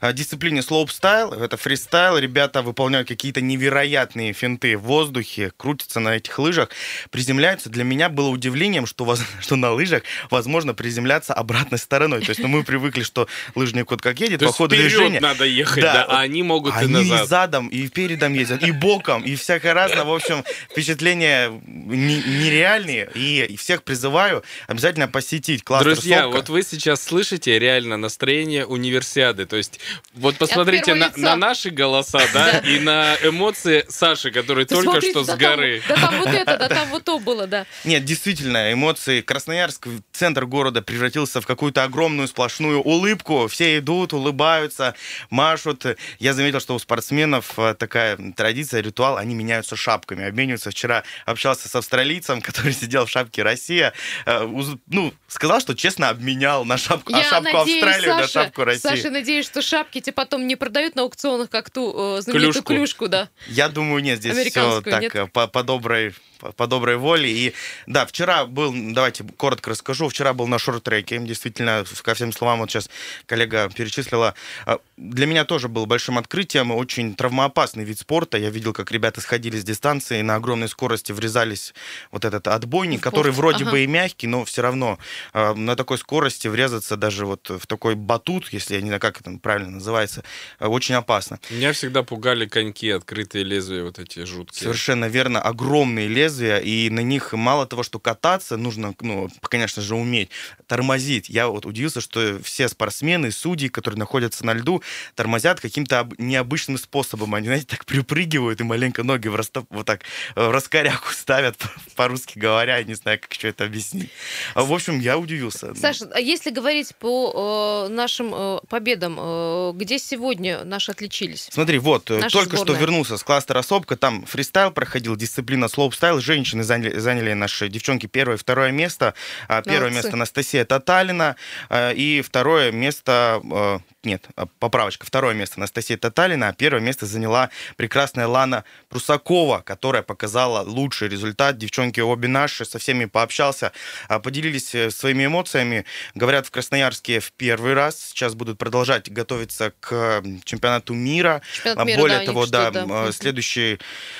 э, 0.00 0.12
дисциплине 0.12 0.62
слоупстайл, 0.62 1.32
это 1.32 1.56
фристайл. 1.56 2.18
Ребята 2.18 2.62
выполняют 2.62 3.08
какие-то 3.08 3.40
невероятные 3.40 4.32
финты 4.32 4.76
в 4.76 4.82
воздухе, 4.82 5.52
крутятся 5.56 6.00
на 6.00 6.16
этих 6.16 6.38
лыжах, 6.38 6.68
приземляются. 7.10 7.70
Для 7.70 7.84
меня 7.84 8.08
было 8.08 8.28
удивлением, 8.28 8.86
что, 8.86 9.16
что 9.40 9.56
на 9.56 9.72
лыжах 9.72 10.02
возможно 10.30 10.74
приземляться 10.74 11.34
обратной 11.34 11.78
стороной. 11.78 12.20
То 12.20 12.30
есть, 12.36 12.42
ну, 12.42 12.48
мы 12.48 12.64
привыкли, 12.64 13.02
что 13.02 13.28
лыжник 13.54 13.90
вот 13.90 14.00
как 14.02 14.20
едет 14.20 14.40
То 14.40 14.46
по 14.46 14.52
ходу 14.52 14.76
движения. 14.76 15.20
надо 15.20 15.44
ехать, 15.44 15.82
Да. 15.82 15.92
да, 15.94 16.04
а 16.04 16.20
они 16.20 16.42
могут 16.42 16.74
и 16.74 16.78
Они 16.78 16.92
назад. 16.92 17.24
и 17.24 17.26
задом, 17.26 17.68
и 17.68 17.88
передом 17.88 18.34
ездят, 18.34 18.62
и 18.62 18.70
боком, 18.72 19.22
и 19.22 19.34
всякое 19.36 19.74
разное. 19.74 20.04
В 20.04 20.12
общем, 20.12 20.44
впечатления 20.70 21.50
не- 21.66 22.22
нереальные. 22.22 23.10
И 23.14 23.56
всех 23.56 23.82
призываю 23.82 24.42
обязательно 24.66 25.08
посетить 25.08 25.64
кластер 25.64 25.94
Друзья, 25.94 26.22
«Сопка». 26.22 26.36
вот 26.36 26.48
вы 26.48 26.62
сейчас 26.62 27.02
слышите 27.02 27.58
реально 27.58 27.96
настроение 27.96 28.66
универсиады. 28.66 29.46
То 29.46 29.56
есть, 29.56 29.80
вот 30.14 30.36
посмотрите 30.36 30.94
на, 30.94 31.06
лица. 31.06 31.18
на 31.20 31.36
наши 31.36 31.70
голоса, 31.70 32.20
да, 32.34 32.58
и 32.58 32.78
на 32.80 33.16
эмоции 33.22 33.84
Саши, 33.88 34.30
который 34.30 34.64
только 34.66 34.82
смотрите, 34.84 35.10
что 35.12 35.24
с 35.24 35.26
там- 35.28 35.38
горы. 35.38 35.82
Да 35.88 35.94
там 35.96 36.18
вот 36.18 36.28
это, 36.28 36.56
да 36.58 36.68
там 36.68 36.88
вот 36.90 37.04
то 37.04 37.18
было, 37.18 37.46
да. 37.46 37.66
Нет, 37.84 38.04
действительно, 38.04 38.72
эмоции. 38.72 39.20
Красноярск, 39.20 39.88
центр 40.12 40.46
города, 40.46 40.82
превратился 40.82 41.40
в 41.40 41.46
какую-то 41.46 41.84
огромную 41.84 42.25
сплошную 42.26 42.80
улыбку. 42.80 43.46
Все 43.48 43.78
идут, 43.78 44.12
улыбаются, 44.12 44.94
машут. 45.30 45.84
Я 46.18 46.34
заметил, 46.34 46.60
что 46.60 46.74
у 46.74 46.78
спортсменов 46.78 47.58
э, 47.58 47.74
такая 47.74 48.16
традиция, 48.36 48.80
ритуал, 48.80 49.16
они 49.16 49.34
меняются 49.34 49.76
шапками, 49.76 50.24
обмениваются. 50.26 50.70
Вчера 50.70 51.02
общался 51.24 51.68
с 51.68 51.74
австралийцем, 51.74 52.40
который 52.42 52.72
сидел 52.72 53.06
в 53.06 53.10
шапке 53.10 53.42
Россия. 53.42 53.92
Э, 54.24 54.46
Ну, 54.86 55.12
сказал, 55.28 55.60
что 55.60 55.74
честно 55.74 56.08
обменял 56.08 56.64
на 56.64 56.76
шапку, 56.76 57.14
а 57.14 57.18
Я 57.18 57.24
шапку 57.24 57.56
надеюсь, 57.56 57.82
Австралию 57.82 58.14
на 58.14 58.20
Саша, 58.22 58.32
шапку 58.32 58.64
России. 58.64 58.80
Саша, 58.82 59.10
надеюсь, 59.10 59.46
что 59.46 59.62
шапки 59.62 60.00
тебе 60.00 60.12
потом 60.12 60.46
не 60.46 60.56
продают 60.56 60.94
на 60.96 61.02
аукционах, 61.02 61.50
как 61.50 61.70
ту 61.70 62.16
э, 62.18 62.20
знаменитую 62.22 62.52
Клюшку. 62.52 62.74
клюшку, 62.74 63.08
да. 63.08 63.28
Я 63.48 63.68
думаю, 63.68 64.02
нет, 64.02 64.18
здесь 64.18 64.50
все 64.50 64.80
так 64.82 65.02
нет? 65.02 65.14
э, 65.14 65.26
по, 65.26 65.46
по 65.46 65.62
доброй 65.62 66.14
по, 66.38 66.52
по 66.52 66.66
доброй 66.66 66.96
воле. 66.96 67.30
И 67.30 67.54
да, 67.86 68.06
вчера 68.06 68.46
был, 68.46 68.72
давайте 68.74 69.24
коротко 69.36 69.70
расскажу, 69.70 70.08
вчера 70.08 70.32
был 70.32 70.46
на 70.46 70.58
шорт-треке, 70.58 71.18
действительно, 71.18 71.84
ко 72.02 72.14
всем 72.14 72.32
словам, 72.32 72.60
вот 72.60 72.70
сейчас 72.70 72.90
коллега 73.26 73.68
перечислила, 73.68 74.34
а, 74.64 74.78
для 74.96 75.26
меня 75.26 75.44
тоже 75.44 75.68
был 75.68 75.86
большим 75.86 76.18
открытием, 76.18 76.70
очень 76.70 77.14
травмоопасный 77.14 77.84
вид 77.84 77.98
спорта. 77.98 78.38
Я 78.38 78.50
видел, 78.50 78.72
как 78.72 78.90
ребята 78.90 79.20
сходили 79.20 79.58
с 79.58 79.64
дистанции, 79.64 80.22
на 80.22 80.36
огромной 80.36 80.68
скорости 80.68 81.12
врезались 81.12 81.74
вот 82.10 82.24
этот 82.24 82.48
отбойник, 82.48 83.00
Спорт. 83.00 83.14
который 83.14 83.32
вроде 83.32 83.64
ага. 83.64 83.72
бы 83.72 83.84
и 83.84 83.86
мягкий, 83.86 84.26
но 84.26 84.44
все 84.44 84.62
равно 84.62 84.98
э, 85.32 85.54
на 85.54 85.76
такой 85.76 85.98
скорости 85.98 86.48
врезаться 86.48 86.96
даже 86.96 87.26
вот 87.26 87.48
в 87.50 87.66
такой 87.66 87.94
батут, 87.94 88.52
если 88.52 88.74
я 88.74 88.80
не 88.80 88.88
знаю, 88.88 89.00
как 89.00 89.20
это 89.20 89.30
правильно 89.42 89.70
называется, 89.70 90.24
э, 90.58 90.66
очень 90.66 90.94
опасно. 90.94 91.40
Меня 91.50 91.72
всегда 91.72 92.02
пугали 92.02 92.46
коньки, 92.46 92.90
открытые 92.90 93.44
лезвия 93.44 93.82
вот 93.84 93.98
эти 93.98 94.24
жуткие. 94.24 94.62
Совершенно 94.62 95.06
верно, 95.06 95.40
огромные 95.40 96.08
лезвия, 96.08 96.25
и 96.28 96.90
на 96.90 97.00
них 97.00 97.32
мало 97.32 97.66
того, 97.66 97.82
что 97.82 97.98
кататься, 97.98 98.56
нужно, 98.56 98.94
ну, 99.00 99.28
конечно 99.42 99.82
же, 99.82 99.94
уметь 99.94 100.30
тормозить. 100.66 101.28
Я 101.28 101.48
вот 101.48 101.66
удивился, 101.66 102.00
что 102.00 102.38
все 102.42 102.68
спортсмены, 102.68 103.30
судьи, 103.30 103.68
которые 103.68 103.98
находятся 103.98 104.44
на 104.44 104.54
льду, 104.54 104.82
тормозят 105.14 105.60
каким-то 105.60 106.08
необычным 106.18 106.78
способом. 106.78 107.34
Они, 107.34 107.46
знаете, 107.46 107.66
так 107.66 107.84
припрыгивают 107.84 108.60
и 108.60 108.64
маленько 108.64 109.02
ноги 109.02 109.28
в 109.28 109.36
растоп, 109.36 109.66
вот 109.70 109.86
так 109.86 110.02
в 110.34 110.50
раскоряку 110.50 111.12
ставят, 111.12 111.56
по-русски 111.96 112.38
говоря, 112.38 112.78
я 112.78 112.84
не 112.84 112.94
знаю, 112.94 113.20
как 113.20 113.32
еще 113.32 113.48
это 113.48 113.64
объяснить. 113.64 114.10
А, 114.54 114.62
в 114.62 114.72
общем, 114.72 115.00
я 115.00 115.18
удивился. 115.18 115.74
Саша, 115.74 116.08
а 116.12 116.20
если 116.20 116.50
говорить 116.50 116.94
по 116.96 117.86
э, 117.88 117.92
нашим 117.92 118.34
э, 118.34 118.58
победам, 118.68 119.16
э, 119.18 119.72
где 119.74 119.98
сегодня 119.98 120.64
наши 120.64 120.92
отличились? 120.92 121.48
Смотри, 121.50 121.78
вот, 121.78 122.10
э, 122.10 122.18
Наша 122.18 122.32
только 122.32 122.56
сборная. 122.56 122.74
что 122.74 122.80
вернулся 122.80 123.16
с 123.16 123.22
кластера 123.22 123.62
Сопка, 123.62 123.96
там 123.96 124.24
фристайл 124.26 124.70
проходил, 124.70 125.16
дисциплина 125.16 125.68
слоупстайл, 125.68 126.15
женщины 126.20 126.62
заняли, 126.62 126.98
заняли 126.98 127.32
наши 127.32 127.68
девчонки 127.68 128.06
первое 128.06 128.36
и 128.36 128.38
второе 128.38 128.70
место. 128.70 129.14
А, 129.48 129.62
первое 129.62 129.90
Молодцы. 129.90 129.96
место 129.96 130.12
Анастасия 130.14 130.64
Таталина, 130.64 131.36
э, 131.68 131.94
и 131.94 132.22
второе 132.22 132.72
место 132.72 133.40
э, 133.42 133.78
нет, 134.06 134.28
а, 134.36 134.46
поправочка. 134.58 135.04
Второе 135.04 135.34
место 135.34 135.56
Анастасия 135.58 135.98
Таталина, 135.98 136.48
а 136.48 136.52
первое 136.52 136.80
место 136.80 137.04
заняла 137.04 137.50
прекрасная 137.76 138.26
Лана 138.26 138.64
Прусакова, 138.88 139.60
которая 139.60 140.02
показала 140.02 140.62
лучший 140.62 141.08
результат. 141.08 141.58
Девчонки 141.58 142.00
обе 142.00 142.28
наши, 142.28 142.64
со 142.64 142.78
всеми 142.78 143.04
пообщался, 143.04 143.72
а, 144.08 144.20
поделились 144.20 144.74
э, 144.74 144.90
своими 144.90 145.26
эмоциями. 145.26 145.84
Говорят, 146.14 146.46
в 146.46 146.50
Красноярске 146.50 147.20
в 147.20 147.32
первый 147.32 147.74
раз. 147.74 148.00
Сейчас 148.00 148.34
будут 148.34 148.58
продолжать 148.58 149.10
готовиться 149.10 149.72
к 149.80 150.22
чемпионату 150.44 150.94
мира. 150.94 151.42
Чемпионат 151.52 151.86
мира 151.86 152.00
Более 152.00 152.18
да, 152.20 152.24
того, 152.24 152.46
да, 152.46 152.70
да, 152.70 153.12
следующие 153.12 153.78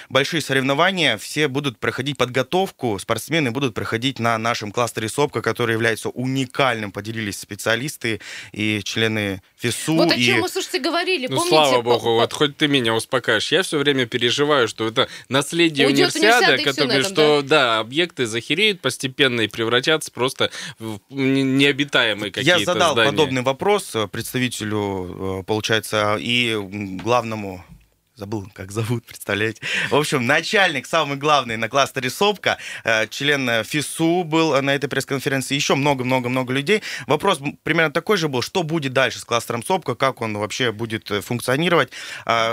большие 0.09 0.41
соревнования, 0.41 1.17
все 1.17 1.49
будут 1.49 1.79
проходить 1.79 2.17
подготовку, 2.19 2.99
спортсмены 2.99 3.53
будут 3.53 3.75
проходить 3.75 4.19
на 4.19 4.37
нашем 4.39 4.73
кластере 4.73 5.09
СОПКа, 5.09 5.43
который 5.43 5.73
является 5.73 6.09
уникальным, 6.09 6.91
поделились 6.91 7.39
специалисты 7.39 8.21
и 8.53 8.81
члены 8.83 9.43
ФИС 9.57 9.76
лесу. 9.77 9.97
Вот 9.97 10.13
о 10.13 10.17
чем 10.17 10.39
и... 10.39 10.41
мы, 10.41 10.49
слушайте, 10.49 10.79
говорили. 10.79 11.27
Ну, 11.27 11.37
Помните, 11.37 11.49
слава 11.49 11.83
богу, 11.83 12.05
по... 12.05 12.15
вот 12.17 12.33
хоть 12.33 12.57
ты 12.57 12.69
меня 12.69 12.95
успокаешь. 12.95 13.51
Я 13.53 13.63
все 13.63 13.79
время 13.79 14.07
переживаю, 14.07 14.69
что 14.69 14.87
это 14.87 15.09
наследие 15.29 15.87
Уйдет 15.87 16.15
универсиады, 16.15 16.63
который, 16.63 17.01
этом, 17.01 17.13
что 17.13 17.43
да? 17.43 17.49
да, 17.49 17.79
объекты 17.81 18.27
захереют 18.27 18.81
постепенно 18.81 19.43
и 19.43 19.49
превратятся 19.49 20.11
просто 20.11 20.51
в 20.79 21.01
необитаемые 21.11 22.33
какие-то 22.33 22.59
Я 22.59 22.65
задал 22.65 22.93
здания. 22.93 23.11
подобный 23.11 23.43
вопрос 23.43 23.95
э, 23.95 24.09
представителю, 24.09 25.41
э, 25.41 25.43
получается, 25.45 26.17
и 26.19 26.57
главному 27.03 27.65
Забыл, 28.17 28.49
как 28.55 28.73
зовут, 28.73 29.05
представляете? 29.07 29.61
В 29.91 29.95
общем, 29.95 30.25
начальник, 30.25 30.87
самый 30.87 31.19
главный 31.19 31.59
на 31.59 31.69
кластере 31.69 32.09
СОПКа, 32.09 32.57
э, 32.83 33.09
член 33.09 33.49
э, 33.49 33.63
ФИСУ 33.63 34.25
был 34.25 34.61
на 34.63 34.75
этой 34.75 34.89
пресс-конференции, 34.89 35.55
еще 35.55 35.75
много-много-много 35.75 36.55
людей. 36.55 36.83
Вопрос 37.07 37.41
примерно 37.63 37.93
такой 37.93 38.17
же 38.17 38.29
был, 38.29 38.41
что 38.41 38.63
будет 38.63 38.95
дальше 38.95 39.19
с 39.19 39.25
кластером 39.27 39.63
СОПКа, 39.63 39.95
как 39.95 40.23
он 40.23 40.39
вообще 40.39 40.73
будет 40.73 41.11
э, 41.11 41.21
функционировать. 41.21 41.91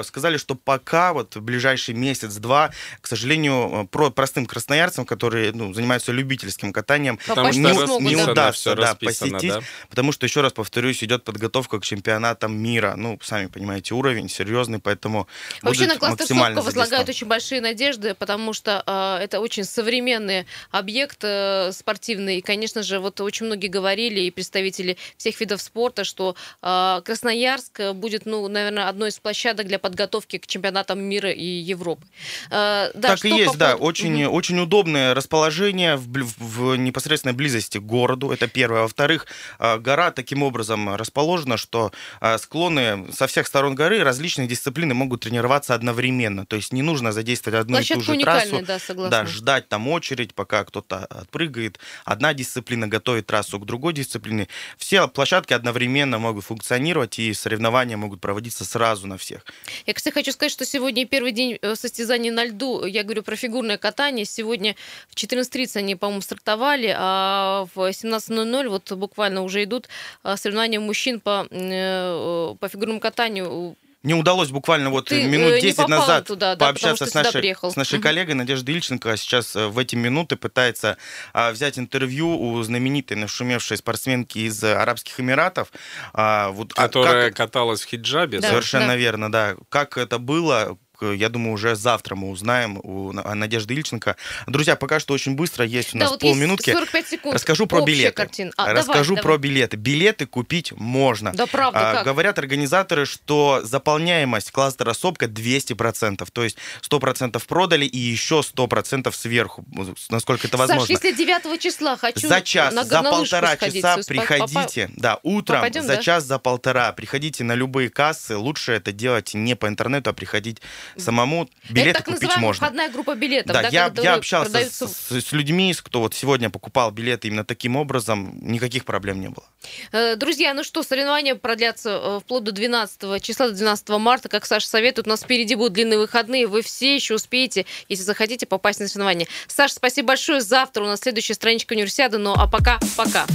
Сказали, 0.03 0.35
что 0.35 0.55
пока, 0.55 1.13
вот 1.13 1.37
в 1.37 1.41
ближайший 1.41 1.95
месяц-два, 1.95 2.71
к 2.99 3.07
сожалению, 3.07 3.87
про 3.89 4.09
простым 4.09 4.45
красноярцам, 4.45 5.05
которые 5.05 5.53
ну, 5.53 5.73
занимаются 5.73 6.11
любительским 6.11 6.73
катанием, 6.73 7.17
потому 7.25 7.49
не, 7.51 8.09
не 8.09 8.15
удастся 8.17 8.75
да, 8.75 8.95
посетить, 8.95 9.49
да? 9.49 9.61
потому 9.89 10.11
что, 10.11 10.25
еще 10.25 10.41
раз 10.41 10.51
повторюсь, 10.51 11.01
идет 11.03 11.23
подготовка 11.23 11.79
к 11.79 11.85
чемпионатам 11.85 12.53
мира. 12.53 12.95
Ну, 12.97 13.17
сами 13.23 13.47
понимаете, 13.47 13.93
уровень 13.93 14.27
серьезный, 14.27 14.79
поэтому 14.79 15.27
Вообще 15.61 15.87
на 15.87 15.97
кластер 15.97 16.27
Сопка 16.27 16.61
возлагают 16.61 17.09
очень 17.09 17.27
большие 17.27 17.61
надежды, 17.61 18.13
потому 18.13 18.53
что 18.53 18.83
э, 18.85 19.23
это 19.23 19.39
очень 19.39 19.63
современный 19.63 20.45
объект 20.71 21.19
э, 21.21 21.71
спортивный. 21.71 22.37
И, 22.37 22.41
конечно 22.41 22.83
же, 22.83 22.99
вот 22.99 23.21
очень 23.21 23.45
многие 23.45 23.67
говорили, 23.67 24.21
и 24.21 24.31
представители 24.31 24.97
всех 25.17 25.39
видов 25.39 25.61
спорта, 25.61 26.03
что 26.03 26.35
э, 26.61 27.01
Красноярск 27.03 27.93
будет, 27.93 28.25
ну, 28.25 28.47
наверное, 28.47 28.89
одной 28.89 29.09
из 29.09 29.19
площадок 29.19 29.67
для 29.67 29.79
подготовки 29.79 30.37
к 30.37 30.47
чемпионатам 30.47 31.01
мира 31.01 31.31
и 31.31 31.45
Европы. 31.45 32.05
Э, 32.49 32.91
да, 32.93 33.09
так 33.09 33.25
и 33.25 33.29
есть, 33.29 33.53
по 33.53 33.57
да. 33.57 33.75
Очень, 33.75 34.25
угу. 34.25 34.35
очень 34.35 34.59
удобное 34.59 35.13
расположение 35.13 35.95
в, 35.95 36.07
в, 36.07 36.33
в 36.39 36.75
непосредственной 36.75 37.33
близости 37.33 37.77
к 37.77 37.81
городу. 37.81 38.31
Это 38.31 38.47
первое. 38.47 38.81
Во-вторых, 38.81 39.27
э, 39.59 39.77
гора 39.77 40.11
таким 40.11 40.43
образом 40.43 40.95
расположена, 40.95 41.57
что 41.57 41.91
э, 42.21 42.37
склоны 42.37 43.07
со 43.11 43.27
всех 43.27 43.47
сторон 43.47 43.75
горы 43.75 44.03
различные 44.03 44.47
дисциплины 44.47 44.93
могут 44.93 45.21
тренироваться 45.21 45.42
тренироваться 45.43 45.73
одновременно. 45.73 46.45
То 46.45 46.55
есть 46.55 46.73
не 46.73 46.81
нужно 46.81 47.11
задействовать 47.11 47.59
одну 47.59 47.75
Площадка 47.75 48.03
и 48.03 48.05
ту 48.05 48.13
же 48.13 48.19
трассу. 48.21 48.61
Да, 48.65 48.79
согласна. 48.79 49.23
да, 49.23 49.25
ждать 49.25 49.67
там 49.67 49.87
очередь, 49.89 50.33
пока 50.33 50.63
кто-то 50.63 51.05
отпрыгает. 51.05 51.79
Одна 52.05 52.33
дисциплина 52.33 52.87
готовит 52.87 53.25
трассу 53.25 53.59
к 53.59 53.65
другой 53.65 53.93
дисциплине. 53.93 54.47
Все 54.77 55.07
площадки 55.07 55.53
одновременно 55.53 56.17
могут 56.17 56.45
функционировать, 56.45 57.19
и 57.19 57.33
соревнования 57.33 57.97
могут 57.97 58.21
проводиться 58.21 58.63
сразу 58.63 59.07
на 59.07 59.17
всех. 59.17 59.45
Я, 59.85 59.93
кстати, 59.93 60.13
хочу 60.13 60.31
сказать, 60.31 60.51
что 60.51 60.65
сегодня 60.65 61.05
первый 61.05 61.31
день 61.31 61.57
э, 61.61 61.75
состязаний 61.75 62.31
на 62.31 62.45
льду. 62.45 62.85
Я 62.85 63.03
говорю 63.03 63.23
про 63.23 63.35
фигурное 63.35 63.77
катание. 63.77 64.25
Сегодня 64.25 64.75
в 65.09 65.15
14.30 65.15 65.77
они, 65.77 65.95
по-моему, 65.95 66.21
стартовали, 66.21 66.95
а 66.97 67.67
в 67.75 67.79
17.00 67.79 68.69
вот 68.69 68.91
буквально 68.93 69.41
уже 69.41 69.63
идут 69.63 69.89
э, 70.23 70.37
соревнования 70.37 70.79
мужчин 70.79 71.19
по, 71.19 71.47
э, 71.49 72.55
по 72.59 72.69
фигурному 72.69 72.99
катанию 72.99 73.75
мне 74.03 74.15
удалось 74.15 74.49
буквально 74.49 74.89
вот 74.89 75.05
Ты 75.05 75.23
минут 75.23 75.61
10 75.61 75.79
э, 75.79 75.87
назад 75.87 76.27
туда, 76.27 76.55
да, 76.55 76.65
пообщаться 76.65 77.05
с 77.05 77.13
нашей, 77.13 77.55
с 77.55 77.75
нашей 77.77 77.95
угу. 77.95 78.03
коллегой 78.03 78.35
Надеждой 78.35 78.75
Ильченко. 78.75 79.15
Сейчас 79.15 79.55
э, 79.55 79.67
в 79.67 79.79
эти 79.79 79.95
минуты 79.95 80.35
пытается 80.35 80.97
а, 81.31 81.51
взять 81.51 81.79
интервью 81.79 82.37
у 82.37 82.61
знаменитой 82.63 83.15
нашумевшей 83.15 83.77
спортсменки 83.77 84.39
из 84.39 84.61
Арабских 84.61 85.21
Эмиратов. 85.21 85.71
А, 86.13 86.49
вот, 86.49 86.73
а 86.75 86.83
Которая 86.83 87.29
как... 87.29 87.37
каталась 87.37 87.81
в 87.81 87.87
хиджабе. 87.87 88.41
Да, 88.41 88.49
Совершенно 88.49 88.87
да. 88.87 88.95
верно, 88.97 89.31
да. 89.31 89.55
Как 89.69 89.97
это 89.97 90.19
было, 90.19 90.77
я 91.11 91.29
думаю, 91.29 91.53
уже 91.53 91.75
завтра 91.75 92.15
мы 92.15 92.29
узнаем 92.29 92.79
у 92.83 93.11
Надежды 93.11 93.73
Ильченко. 93.73 94.15
Друзья, 94.47 94.75
пока 94.75 94.99
что 94.99 95.13
очень 95.13 95.35
быстро, 95.35 95.65
есть 95.65 95.93
у 95.93 95.97
нас 95.97 96.09
да, 96.09 96.13
вот 96.13 96.21
полминутки. 96.21 96.71
45 96.71 97.07
секунд. 97.07 97.35
Расскажу 97.35 97.67
про 97.67 97.81
билеты. 97.81 98.51
А, 98.57 98.73
Расскажу 98.73 99.15
давай, 99.15 99.23
про 99.23 99.33
давай. 99.33 99.37
билеты. 99.39 99.77
Билеты 99.77 100.25
купить 100.25 100.71
можно. 100.73 101.33
Да, 101.33 101.45
правда, 101.45 101.91
а, 101.91 101.93
как? 101.93 102.05
Говорят 102.05 102.39
организаторы, 102.39 103.05
что 103.05 103.61
заполняемость 103.63 104.51
кластера 104.51 104.93
СОПКа 104.93 105.25
200%. 105.25 106.27
То 106.31 106.43
есть 106.43 106.57
100% 106.81 107.45
продали 107.45 107.85
и 107.85 107.97
еще 107.97 108.41
100% 108.41 109.11
сверху, 109.15 109.65
насколько 110.09 110.47
это 110.47 110.57
возможно. 110.57 110.85
Саш, 110.85 111.03
если 111.03 111.11
9 111.11 111.59
числа 111.59 111.97
хочу 111.97 112.27
За 112.27 112.41
час, 112.41 112.73
на, 112.73 112.83
за 112.83 113.01
на 113.01 113.11
полтора 113.11 113.57
часа 113.57 113.97
приходите. 114.07 114.87
Попа... 114.87 115.01
Да, 115.01 115.19
утром 115.23 115.59
Попадем, 115.59 115.83
за 115.83 115.95
да? 115.95 116.01
час, 116.01 116.23
за 116.23 116.39
полтора. 116.39 116.91
Приходите 116.93 117.43
на 117.43 117.55
любые 117.55 117.89
кассы. 117.89 118.35
Лучше 118.35 118.73
это 118.73 118.91
делать 118.91 119.33
не 119.33 119.55
по 119.55 119.67
интернету, 119.67 120.09
а 120.09 120.13
приходить 120.13 120.61
самому 120.97 121.49
билеты 121.69 121.89
Это 121.89 122.03
так 122.03 122.13
купить 122.15 122.37
можно. 122.37 122.65
входная 122.65 122.89
группа 122.89 123.15
билетов, 123.15 123.53
да, 123.53 123.63
да 123.63 123.67
я, 123.69 123.91
я 124.01 124.13
общался 124.15 124.51
продаются... 124.51 124.87
с, 124.87 125.11
с 125.11 125.31
людьми, 125.31 125.73
кто 125.81 126.01
вот 126.01 126.13
сегодня 126.13 126.49
покупал 126.49 126.91
билеты 126.91 127.27
именно 127.27 127.45
таким 127.45 127.75
образом, 127.75 128.37
никаких 128.41 128.85
проблем 128.85 129.19
не 129.19 129.29
было. 129.29 129.45
Э, 129.91 130.15
друзья, 130.15 130.53
ну 130.53 130.63
что, 130.63 130.83
соревнования 130.83 131.35
продлятся 131.35 131.89
э, 131.89 132.19
вплоть 132.21 132.43
до 132.43 132.51
12 132.51 133.21
числа, 133.21 133.49
до 133.49 133.55
12 133.55 133.89
марта, 133.89 134.29
как 134.29 134.45
Саша 134.45 134.67
советует, 134.67 135.07
у 135.07 135.09
нас 135.09 135.23
впереди 135.23 135.55
будут 135.55 135.73
длинные 135.73 135.99
выходные, 135.99 136.47
вы 136.47 136.61
все 136.61 136.95
еще 136.95 137.15
успеете, 137.15 137.65
если 137.89 138.03
захотите, 138.03 138.45
попасть 138.45 138.79
на 138.79 138.87
соревнования. 138.87 139.27
Саша, 139.47 139.75
спасибо 139.75 140.09
большое, 140.09 140.41
завтра 140.41 140.83
у 140.83 140.87
нас 140.87 140.99
следующая 140.99 141.33
страничка 141.33 141.73
универсиады, 141.73 142.17
ну 142.17 142.33
а 142.35 142.47
пока, 142.47 142.79
пока. 142.95 143.25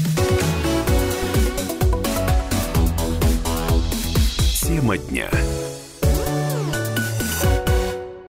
Тема 4.68 4.98
дня. 4.98 5.30